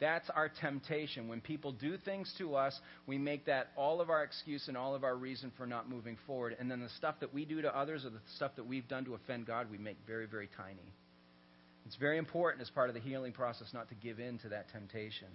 That's 0.00 0.30
our 0.30 0.48
temptation. 0.48 1.26
When 1.26 1.40
people 1.40 1.72
do 1.72 1.96
things 1.96 2.32
to 2.38 2.54
us, 2.54 2.78
we 3.06 3.18
make 3.18 3.46
that 3.46 3.68
all 3.76 4.00
of 4.00 4.10
our 4.10 4.22
excuse 4.22 4.68
and 4.68 4.76
all 4.76 4.94
of 4.94 5.02
our 5.02 5.16
reason 5.16 5.50
for 5.56 5.66
not 5.66 5.90
moving 5.90 6.16
forward. 6.26 6.56
And 6.58 6.70
then 6.70 6.80
the 6.80 6.88
stuff 6.90 7.16
that 7.20 7.34
we 7.34 7.44
do 7.44 7.62
to 7.62 7.76
others 7.76 8.04
or 8.04 8.10
the 8.10 8.20
stuff 8.36 8.52
that 8.56 8.66
we've 8.66 8.86
done 8.86 9.04
to 9.06 9.14
offend 9.14 9.46
God, 9.46 9.68
we 9.70 9.78
make 9.78 9.96
very, 10.06 10.26
very 10.26 10.48
tiny. 10.56 10.92
It's 11.84 11.96
very 11.96 12.18
important 12.18 12.62
as 12.62 12.70
part 12.70 12.90
of 12.90 12.94
the 12.94 13.00
healing 13.00 13.32
process 13.32 13.68
not 13.72 13.88
to 13.88 13.94
give 13.96 14.20
in 14.20 14.38
to 14.40 14.50
that 14.50 14.70
temptation. 14.70 15.28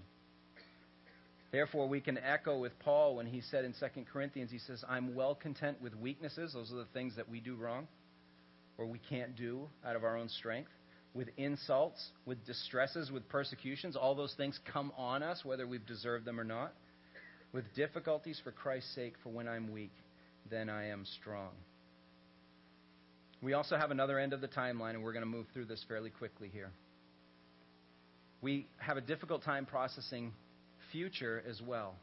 Therefore, 1.52 1.88
we 1.88 2.00
can 2.00 2.18
echo 2.18 2.58
with 2.58 2.78
Paul 2.80 3.16
when 3.16 3.26
he 3.26 3.42
said 3.42 3.66
in 3.66 3.74
2 3.74 4.06
Corinthians, 4.12 4.50
he 4.50 4.60
says, 4.60 4.84
I'm 4.88 5.14
well 5.14 5.36
content 5.36 5.82
with 5.82 5.96
weaknesses. 5.96 6.54
Those 6.54 6.72
are 6.72 6.78
the 6.78 6.88
things 6.94 7.16
that 7.18 7.30
we 7.30 7.40
do 7.40 7.56
wrong 7.56 7.88
or 8.78 8.86
we 8.86 9.00
can't 9.10 9.36
do 9.36 9.68
out 9.86 9.96
of 9.96 10.04
our 10.04 10.18
own 10.18 10.30
strength. 10.30 10.72
With 11.14 11.30
insults, 11.38 12.04
with 12.26 12.44
distresses, 12.46 13.12
with 13.12 13.28
persecutions. 13.30 13.96
All 13.96 14.16
those 14.16 14.34
things 14.36 14.60
come 14.72 14.92
on 14.98 15.22
us, 15.22 15.46
whether 15.46 15.68
we've 15.68 15.86
deserved 15.86 16.26
them 16.26 16.40
or 16.40 16.44
not. 16.44 16.74
With 17.54 17.66
difficulties 17.76 18.42
for 18.44 18.52
Christ's 18.52 18.94
sake, 18.96 19.14
for 19.22 19.30
when 19.30 19.48
I'm 19.48 19.72
weak, 19.72 19.92
then 20.50 20.70
I 20.70 20.88
am 20.88 21.06
strong. 21.22 21.52
We 23.44 23.54
also 23.54 23.76
have 23.76 23.92
another 23.92 24.18
end 24.18 24.34
of 24.34 24.42
the 24.42 24.48
timeline, 24.48 24.92
and 24.92 25.04
we're 25.04 25.14
going 25.14 25.26
to 25.26 25.30
move 25.30 25.46
through 25.54 25.66
this 25.66 25.84
fairly 25.88 26.10
quickly 26.10 26.50
here. 26.52 26.72
We 28.42 28.68
have 28.78 28.98
a 28.98 29.02
difficult 29.02 29.44
time 29.44 29.66
processing 29.66 30.32
future 30.92 31.44
as 31.48 31.62
well. 31.62 31.96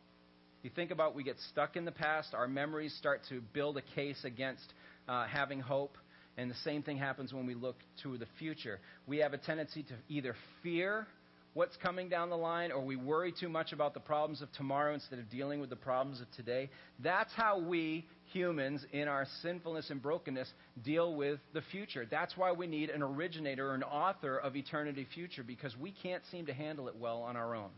You 0.62 0.70
think 0.74 0.90
about 0.90 1.14
we 1.14 1.24
get 1.24 1.36
stuck 1.50 1.76
in 1.76 1.86
the 1.86 1.92
past, 1.92 2.34
our 2.34 2.46
memories 2.46 2.94
start 2.98 3.22
to 3.30 3.40
build 3.54 3.78
a 3.78 3.82
case 3.94 4.22
against 4.24 4.74
uh, 5.08 5.26
having 5.26 5.60
hope, 5.60 5.96
and 6.40 6.50
the 6.50 6.56
same 6.64 6.82
thing 6.82 6.96
happens 6.96 7.34
when 7.34 7.44
we 7.44 7.54
look 7.54 7.76
to 8.02 8.16
the 8.16 8.26
future. 8.38 8.80
We 9.06 9.18
have 9.18 9.34
a 9.34 9.38
tendency 9.38 9.82
to 9.82 9.94
either 10.08 10.34
fear 10.62 11.06
what's 11.52 11.76
coming 11.76 12.08
down 12.08 12.30
the 12.30 12.36
line 12.36 12.72
or 12.72 12.80
we 12.82 12.96
worry 12.96 13.34
too 13.38 13.48
much 13.48 13.72
about 13.72 13.92
the 13.92 14.00
problems 14.00 14.40
of 14.40 14.50
tomorrow 14.52 14.94
instead 14.94 15.18
of 15.18 15.28
dealing 15.28 15.60
with 15.60 15.68
the 15.68 15.76
problems 15.76 16.20
of 16.20 16.30
today. 16.36 16.70
That's 17.00 17.32
how 17.34 17.58
we 17.58 18.06
humans, 18.32 18.86
in 18.92 19.06
our 19.06 19.26
sinfulness 19.42 19.90
and 19.90 20.00
brokenness, 20.00 20.50
deal 20.82 21.14
with 21.14 21.40
the 21.52 21.60
future. 21.72 22.06
That's 22.10 22.34
why 22.38 22.52
we 22.52 22.66
need 22.66 22.88
an 22.88 23.02
originator 23.02 23.70
or 23.70 23.74
an 23.74 23.82
author 23.82 24.38
of 24.38 24.56
eternity 24.56 25.06
future 25.12 25.42
because 25.42 25.76
we 25.76 25.92
can't 26.02 26.22
seem 26.30 26.46
to 26.46 26.54
handle 26.54 26.88
it 26.88 26.96
well 26.96 27.22
on 27.22 27.36
our 27.36 27.54
own. 27.54 27.70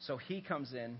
So 0.00 0.18
he 0.18 0.42
comes 0.42 0.74
in, 0.74 0.98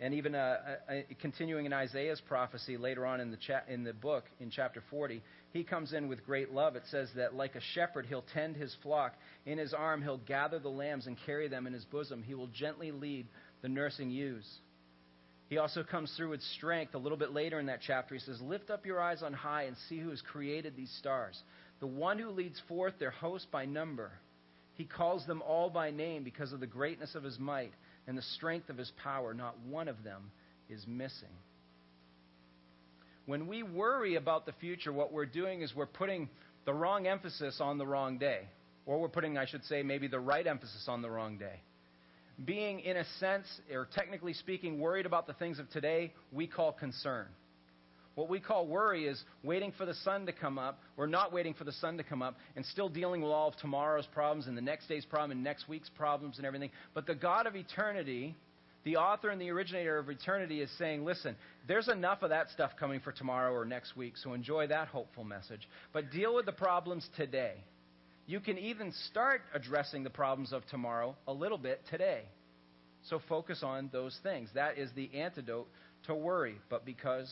and 0.00 0.12
even 0.14 0.34
uh, 0.34 0.56
uh, 0.88 0.92
continuing 1.20 1.66
in 1.66 1.72
Isaiah's 1.72 2.20
prophecy 2.26 2.76
later 2.76 3.06
on 3.06 3.20
in 3.20 3.30
the, 3.30 3.36
cha- 3.36 3.62
in 3.68 3.84
the 3.84 3.92
book, 3.92 4.24
in 4.40 4.50
chapter 4.50 4.82
40, 4.90 5.22
he 5.52 5.62
comes 5.62 5.92
in 5.92 6.08
with 6.08 6.26
great 6.26 6.52
love. 6.52 6.74
It 6.74 6.82
says 6.90 7.08
that, 7.14 7.34
like 7.34 7.54
a 7.54 7.60
shepherd, 7.74 8.06
he'll 8.06 8.24
tend 8.34 8.56
his 8.56 8.74
flock. 8.82 9.14
In 9.46 9.56
his 9.56 9.72
arm, 9.72 10.02
he'll 10.02 10.18
gather 10.18 10.58
the 10.58 10.68
lambs 10.68 11.06
and 11.06 11.16
carry 11.24 11.46
them 11.46 11.66
in 11.66 11.72
his 11.72 11.84
bosom. 11.84 12.24
He 12.24 12.34
will 12.34 12.48
gently 12.48 12.90
lead 12.90 13.26
the 13.62 13.68
nursing 13.68 14.10
ewes. 14.10 14.46
He 15.48 15.58
also 15.58 15.84
comes 15.84 16.12
through 16.16 16.30
with 16.30 16.42
strength. 16.42 16.94
A 16.94 16.98
little 16.98 17.18
bit 17.18 17.32
later 17.32 17.60
in 17.60 17.66
that 17.66 17.80
chapter, 17.86 18.16
he 18.16 18.20
says, 18.20 18.40
Lift 18.40 18.70
up 18.70 18.84
your 18.84 19.00
eyes 19.00 19.22
on 19.22 19.32
high 19.32 19.64
and 19.64 19.76
see 19.88 20.00
who 20.00 20.10
has 20.10 20.20
created 20.22 20.74
these 20.76 20.92
stars. 20.98 21.40
The 21.78 21.86
one 21.86 22.18
who 22.18 22.30
leads 22.30 22.60
forth 22.66 22.94
their 22.98 23.12
host 23.12 23.46
by 23.52 23.64
number. 23.64 24.10
He 24.74 24.84
calls 24.84 25.24
them 25.26 25.40
all 25.42 25.70
by 25.70 25.92
name 25.92 26.24
because 26.24 26.52
of 26.52 26.58
the 26.58 26.66
greatness 26.66 27.14
of 27.14 27.22
his 27.22 27.38
might 27.38 27.72
and 28.06 28.16
the 28.16 28.22
strength 28.22 28.68
of 28.68 28.76
his 28.76 28.92
power, 29.02 29.34
not 29.34 29.56
one 29.68 29.88
of 29.88 30.02
them 30.04 30.30
is 30.68 30.84
missing. 30.86 31.28
When 33.26 33.46
we 33.46 33.62
worry 33.62 34.16
about 34.16 34.44
the 34.44 34.52
future, 34.52 34.92
what 34.92 35.12
we're 35.12 35.26
doing 35.26 35.62
is 35.62 35.74
we're 35.74 35.86
putting 35.86 36.28
the 36.66 36.74
wrong 36.74 37.06
emphasis 37.06 37.58
on 37.60 37.78
the 37.78 37.86
wrong 37.86 38.18
day. 38.18 38.40
Or 38.86 39.00
we're 39.00 39.08
putting, 39.08 39.38
I 39.38 39.46
should 39.46 39.64
say, 39.64 39.82
maybe 39.82 40.08
the 40.08 40.20
right 40.20 40.46
emphasis 40.46 40.84
on 40.88 41.00
the 41.00 41.08
wrong 41.08 41.38
day. 41.38 41.60
Being, 42.44 42.80
in 42.80 42.96
a 42.96 43.04
sense, 43.18 43.46
or 43.72 43.88
technically 43.94 44.34
speaking, 44.34 44.78
worried 44.78 45.06
about 45.06 45.26
the 45.26 45.32
things 45.34 45.58
of 45.58 45.70
today, 45.70 46.12
we 46.32 46.46
call 46.46 46.72
concern. 46.72 47.26
What 48.14 48.28
we 48.28 48.38
call 48.38 48.66
worry 48.66 49.06
is 49.06 49.22
waiting 49.42 49.72
for 49.76 49.86
the 49.86 49.94
sun 49.94 50.26
to 50.26 50.32
come 50.32 50.58
up, 50.58 50.80
or 50.96 51.06
not 51.06 51.32
waiting 51.32 51.54
for 51.54 51.64
the 51.64 51.72
sun 51.72 51.96
to 51.96 52.04
come 52.04 52.22
up, 52.22 52.36
and 52.54 52.64
still 52.66 52.88
dealing 52.88 53.22
with 53.22 53.32
all 53.32 53.48
of 53.48 53.56
tomorrow's 53.56 54.06
problems 54.06 54.46
and 54.46 54.56
the 54.56 54.62
next 54.62 54.86
day's 54.86 55.04
problem 55.04 55.32
and 55.32 55.42
next 55.42 55.68
week's 55.68 55.90
problems 55.90 56.36
and 56.38 56.46
everything. 56.46 56.70
But 56.94 57.06
the 57.06 57.14
God 57.14 57.46
of 57.46 57.56
eternity, 57.56 58.36
the 58.84 58.96
author 58.96 59.30
and 59.30 59.40
the 59.40 59.50
originator 59.50 59.98
of 59.98 60.08
eternity, 60.08 60.60
is 60.60 60.70
saying, 60.78 61.04
listen, 61.04 61.34
there's 61.66 61.88
enough 61.88 62.22
of 62.22 62.30
that 62.30 62.50
stuff 62.50 62.72
coming 62.78 63.00
for 63.00 63.10
tomorrow 63.10 63.52
or 63.52 63.64
next 63.64 63.96
week, 63.96 64.16
so 64.16 64.32
enjoy 64.32 64.68
that 64.68 64.88
hopeful 64.88 65.24
message. 65.24 65.68
But 65.92 66.12
deal 66.12 66.34
with 66.34 66.46
the 66.46 66.52
problems 66.52 67.08
today. 67.16 67.54
You 68.26 68.40
can 68.40 68.58
even 68.58 68.92
start 69.10 69.42
addressing 69.52 70.04
the 70.04 70.10
problems 70.10 70.52
of 70.52 70.64
tomorrow 70.66 71.16
a 71.26 71.32
little 71.32 71.58
bit 71.58 71.80
today. 71.90 72.22
So 73.10 73.20
focus 73.28 73.62
on 73.62 73.90
those 73.92 74.18
things. 74.22 74.48
That 74.54 74.78
is 74.78 74.90
the 74.94 75.10
antidote 75.14 75.68
to 76.06 76.14
worry. 76.14 76.56
But 76.70 76.86
because 76.86 77.30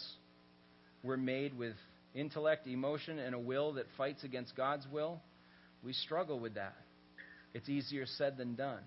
we're 1.03 1.17
made 1.17 1.57
with 1.57 1.75
intellect, 2.15 2.67
emotion, 2.67 3.19
and 3.19 3.35
a 3.35 3.39
will 3.39 3.75
that 3.75 3.87
fights 3.97 4.25
against 4.25 4.57
God's 4.57 4.87
will, 4.91 5.21
we 5.83 5.93
struggle 5.93 6.39
with 6.39 6.55
that. 6.55 6.77
It's 7.55 7.69
easier 7.69 8.07
said 8.07 8.37
than 8.37 8.55
done. 8.55 8.83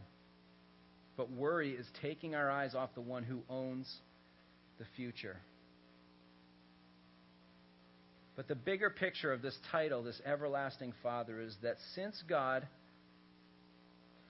But 1.17 1.31
worry 1.31 1.71
is 1.71 1.87
taking 2.01 2.35
our 2.35 2.49
eyes 2.49 2.75
off 2.75 2.89
the 2.95 3.01
one 3.01 3.23
who 3.23 3.41
owns 3.49 3.91
the 4.79 4.85
future. 4.95 5.37
But 8.35 8.47
the 8.47 8.55
bigger 8.55 8.89
picture 8.89 9.31
of 9.31 9.41
this 9.41 9.57
title, 9.71 10.03
this 10.03 10.21
Everlasting 10.25 10.93
Father, 11.01 11.39
is 11.39 11.55
that 11.63 11.77
since 11.93 12.21
God 12.27 12.67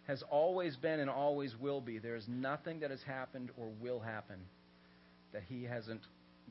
has 0.08 0.24
always 0.30 0.76
been 0.76 1.00
and 1.00 1.10
always 1.10 1.56
will 1.60 1.82
be, 1.82 1.98
there 1.98 2.16
is 2.16 2.26
nothing 2.28 2.82
that 2.82 2.92
has 2.92 3.02
happened 3.08 3.50
or 3.58 3.70
will 3.82 4.00
happen 4.00 4.38
that 5.34 5.42
He 5.50 5.64
hasn't 5.64 6.02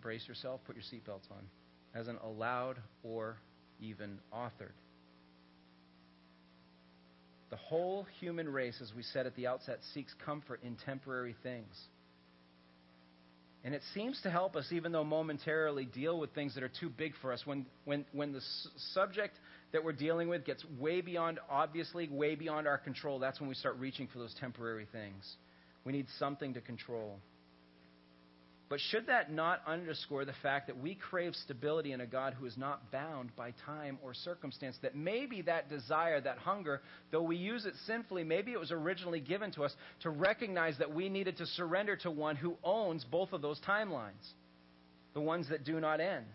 brace 0.05 0.29
yourself, 0.29 0.61
put 0.67 0.77
your 0.77 0.85
seatbelts 0.85 1.29
on, 1.33 1.43
hasn't 1.93 2.21
allowed 2.23 2.77
or 3.03 3.39
even 3.81 4.21
authored. 4.33 4.77
The 7.51 7.57
whole 7.57 8.07
human 8.21 8.49
race, 8.49 8.79
as 8.81 8.93
we 8.95 9.03
said 9.03 9.27
at 9.27 9.35
the 9.35 9.47
outset, 9.47 9.79
seeks 9.95 10.15
comfort 10.25 10.61
in 10.63 10.77
temporary 10.85 11.35
things. 11.43 11.75
And 13.65 13.75
it 13.75 13.81
seems 13.95 14.21
to 14.23 14.31
help 14.31 14.57
us, 14.57 14.67
even 14.73 14.93
though 14.93 15.05
momentarily, 15.05 15.87
deal 15.87 16.19
with 16.19 16.35
things 16.35 16.55
that 16.55 16.63
are 16.63 16.71
too 16.81 16.91
big 16.91 17.15
for 17.23 17.33
us. 17.33 17.41
When, 17.47 17.65
when, 17.87 18.05
when 18.13 18.33
the 18.33 18.39
s- 18.39 18.69
subject 18.93 19.39
that 19.73 19.83
we're 19.83 19.93
dealing 19.93 20.29
with 20.29 20.45
gets 20.45 20.63
way 20.79 21.01
beyond, 21.01 21.41
obviously, 21.49 22.09
way 22.09 22.35
beyond 22.35 22.67
our 22.67 22.77
control, 22.77 23.19
that's 23.19 23.41
when 23.41 23.49
we 23.49 23.55
start 23.55 23.77
reaching 23.79 24.07
for 24.13 24.19
those 24.19 24.35
temporary 24.39 24.87
things. 24.93 25.37
We 25.85 25.93
need 25.93 26.07
something 26.19 26.53
to 26.55 26.61
control. 26.61 27.21
But 28.71 28.81
should 28.81 29.07
that 29.09 29.31
not 29.31 29.61
underscore 29.67 30.25
the 30.25 30.33
fact 30.43 30.69
that 30.69 30.79
we 30.79 30.95
crave 30.95 31.35
stability 31.35 31.93
in 31.93 32.01
a 32.01 32.07
God 32.07 32.35
who 32.35 32.47
is 32.47 32.57
not 32.57 32.91
bound 32.91 33.37
by 33.37 33.53
time 33.67 33.99
or 34.03 34.15
circumstance? 34.15 34.77
That 34.81 34.97
maybe 34.97 35.43
that 35.43 35.69
desire, 35.69 36.21
that 36.23 36.39
hunger, 36.39 36.81
though 37.11 37.23
we 37.23 37.37
use 37.37 37.67
it 37.67 37.75
sinfully, 37.87 38.25
maybe 38.25 38.53
it 38.53 38.59
was 38.59 38.73
originally 38.73 39.21
given 39.21 39.53
to 39.53 39.65
us 39.65 39.75
to 40.01 40.11
recognize 40.11 40.79
that 40.79 40.95
we 40.95 41.11
needed 41.11 41.37
to 41.39 41.47
surrender 41.47 41.97
to 41.97 42.11
one 42.11 42.37
who 42.37 42.57
owns 42.65 43.05
both 43.05 43.35
of 43.35 43.43
those 43.43 43.61
timelines, 43.61 44.33
the 45.13 45.21
ones 45.21 45.49
that 45.51 45.65
do 45.65 45.79
not 45.79 46.01
end. 46.01 46.27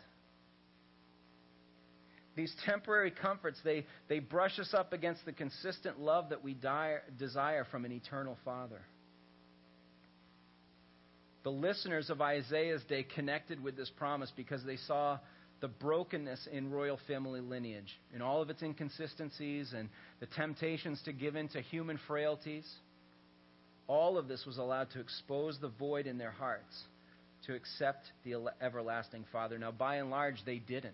these 2.35 2.55
temporary 2.65 3.11
comforts, 3.11 3.59
they, 3.65 3.85
they 4.07 4.19
brush 4.19 4.59
us 4.59 4.73
up 4.73 4.93
against 4.93 5.25
the 5.25 5.33
consistent 5.33 5.99
love 5.99 6.29
that 6.29 6.41
we 6.41 6.55
desire 7.17 7.65
from 7.69 7.83
an 7.83 7.91
eternal 7.91 8.37
Father. 8.45 8.81
The 11.49 11.55
listeners 11.55 12.11
of 12.11 12.21
Isaiah's 12.21 12.83
day 12.83 13.01
connected 13.15 13.59
with 13.63 13.75
this 13.75 13.89
promise 13.97 14.31
because 14.35 14.63
they 14.63 14.75
saw 14.75 15.17
the 15.61 15.67
brokenness 15.67 16.47
in 16.51 16.69
royal 16.69 16.99
family 17.07 17.41
lineage, 17.41 17.99
in 18.13 18.21
all 18.21 18.43
of 18.43 18.51
its 18.51 18.61
inconsistencies 18.61 19.73
and 19.75 19.89
the 20.19 20.27
temptations 20.27 21.01
to 21.05 21.11
give 21.11 21.35
in 21.35 21.47
to 21.49 21.61
human 21.61 21.99
frailties. 22.05 22.71
All 23.87 24.19
of 24.19 24.27
this 24.27 24.45
was 24.45 24.59
allowed 24.59 24.91
to 24.91 24.99
expose 24.99 25.57
the 25.59 25.69
void 25.69 26.05
in 26.05 26.19
their 26.19 26.29
hearts 26.29 26.83
to 27.47 27.55
accept 27.55 28.05
the 28.23 28.35
everlasting 28.61 29.25
Father. 29.31 29.57
Now, 29.57 29.71
by 29.71 29.95
and 29.95 30.11
large, 30.11 30.45
they 30.45 30.59
didn't. 30.59 30.93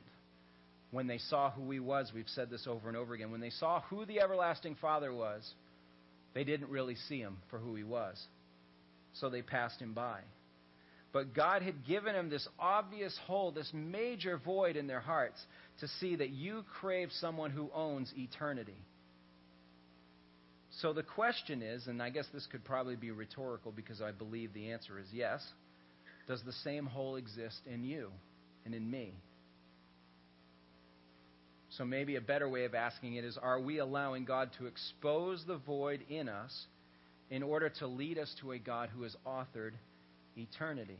When 0.89 1.07
they 1.07 1.17
saw 1.17 1.51
who 1.51 1.69
He 1.69 1.81
was, 1.81 2.13
we've 2.15 2.29
said 2.29 2.49
this 2.49 2.65
over 2.65 2.87
and 2.87 2.95
over 2.95 3.13
again, 3.13 3.29
when 3.29 3.41
they 3.41 3.49
saw 3.49 3.81
who 3.89 4.05
the 4.05 4.21
everlasting 4.21 4.77
Father 4.79 5.13
was, 5.13 5.45
they 6.33 6.45
didn't 6.45 6.69
really 6.69 6.95
see 7.09 7.19
Him 7.19 7.39
for 7.49 7.59
who 7.59 7.75
He 7.75 7.83
was. 7.83 8.15
So 9.15 9.29
they 9.29 9.41
passed 9.41 9.81
Him 9.81 9.93
by. 9.93 10.21
But 11.15 11.33
God 11.33 11.61
had 11.61 11.85
given 11.85 12.11
them 12.11 12.29
this 12.29 12.45
obvious 12.59 13.17
hole, 13.25 13.49
this 13.49 13.71
major 13.73 14.37
void 14.37 14.75
in 14.75 14.85
their 14.85 14.99
hearts 14.99 15.39
to 15.79 15.87
see 16.01 16.17
that 16.17 16.31
you 16.31 16.65
crave 16.81 17.07
someone 17.21 17.51
who 17.51 17.69
owns 17.73 18.11
eternity. 18.17 18.75
So 20.81 20.91
the 20.91 21.03
question 21.03 21.61
is, 21.61 21.87
and 21.87 22.03
I 22.03 22.09
guess 22.09 22.25
this 22.33 22.45
could 22.51 22.65
probably 22.65 22.97
be 22.97 23.11
rhetorical 23.11 23.71
because 23.71 24.01
I 24.01 24.11
believe 24.11 24.53
the 24.53 24.73
answer 24.73 24.99
is 24.99 25.07
yes 25.13 25.41
does 26.27 26.43
the 26.43 26.51
same 26.51 26.85
hole 26.85 27.15
exist 27.15 27.61
in 27.65 27.85
you 27.85 28.11
and 28.65 28.75
in 28.75 28.91
me? 28.91 29.13
So 31.77 31.85
maybe 31.85 32.17
a 32.17 32.21
better 32.21 32.49
way 32.49 32.65
of 32.65 32.75
asking 32.75 33.15
it 33.15 33.23
is 33.23 33.37
are 33.41 33.61
we 33.61 33.77
allowing 33.77 34.25
God 34.25 34.49
to 34.59 34.65
expose 34.65 35.45
the 35.47 35.59
void 35.59 36.01
in 36.09 36.27
us 36.27 36.65
in 37.29 37.41
order 37.41 37.69
to 37.79 37.87
lead 37.87 38.17
us 38.17 38.35
to 38.41 38.51
a 38.51 38.59
God 38.59 38.89
who 38.93 39.03
has 39.03 39.15
authored 39.25 39.75
eternity. 40.35 40.99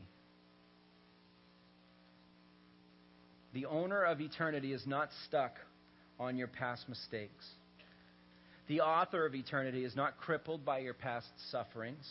The 3.52 3.66
owner 3.66 4.02
of 4.02 4.20
eternity 4.20 4.72
is 4.72 4.86
not 4.86 5.08
stuck 5.26 5.54
on 6.18 6.36
your 6.36 6.48
past 6.48 6.88
mistakes. 6.88 7.46
The 8.68 8.80
author 8.80 9.24
of 9.24 9.34
eternity 9.34 9.84
is 9.84 9.94
not 9.94 10.18
crippled 10.18 10.64
by 10.64 10.80
your 10.80 10.94
past 10.94 11.28
sufferings. 11.50 12.06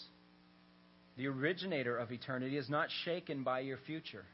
The 1.17 1.27
originator 1.27 1.97
of 1.97 2.11
eternity 2.11 2.57
is 2.57 2.69
not 2.69 2.89
shaken 3.03 3.43
by 3.43 3.59
your 3.59 3.77
future. 3.85 4.25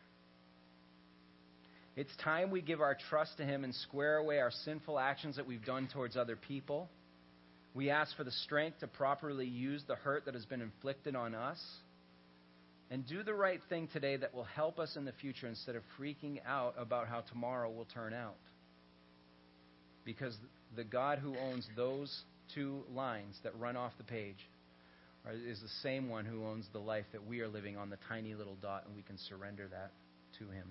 It's 1.96 2.16
time 2.24 2.52
we 2.52 2.62
give 2.62 2.80
our 2.80 2.98
trust 3.10 3.38
to 3.38 3.44
Him 3.44 3.64
and 3.64 3.76
square 3.76 4.18
away 4.18 4.40
our 4.40 4.52
sinful 4.52 4.98
actions 4.98 5.36
that 5.36 5.46
we've 5.46 5.66
done 5.66 5.90
towards 5.92 6.16
other 6.16 6.36
people. 6.36 6.90
We 7.74 7.90
ask 7.90 8.16
for 8.16 8.24
the 8.24 8.32
strength 8.32 8.80
to 8.80 8.88
properly 8.88 9.46
use 9.48 9.84
the 9.88 9.96
hurt 9.96 10.26
that 10.26 10.34
has 10.34 10.46
been 10.46 10.62
inflicted 10.62 11.16
on 11.16 11.36
us 11.36 11.60
and 12.92 13.08
do 13.08 13.24
the 13.24 13.34
right 13.34 13.62
thing 13.70 13.88
today 13.94 14.18
that 14.18 14.34
will 14.36 14.44
help 14.44 14.78
us 14.78 14.98
in 14.98 15.06
the 15.06 15.14
future 15.14 15.48
instead 15.48 15.78
of 15.78 15.82
freaking 15.98 16.40
out 16.46 16.76
about 16.78 17.08
how 17.08 17.22
tomorrow 17.22 17.72
will 17.72 17.88
turn 17.94 18.14
out. 18.14 18.36
Because 20.04 20.36
the 20.76 20.84
God 20.84 21.20
who 21.20 21.34
owns 21.38 21.66
those 21.78 22.14
two 22.54 22.84
lines 22.94 23.40
that 23.44 23.58
run 23.58 23.78
off 23.78 23.94
the 23.98 24.04
page 24.04 24.46
is 25.46 25.62
the 25.62 25.70
same 25.82 26.10
one 26.10 26.26
who 26.26 26.46
owns 26.46 26.66
the 26.74 26.80
life 26.80 27.06
that 27.14 27.26
we 27.26 27.40
are 27.40 27.48
living 27.48 27.78
on 27.78 27.90
the 27.90 27.98
tiny 28.10 28.36
little 28.36 28.58
dot, 28.62 28.84
and 28.86 28.96
we 28.96 29.04
can 29.04 29.18
surrender 29.30 29.68
that 29.70 29.92
to 30.40 30.52
Him. 30.52 30.68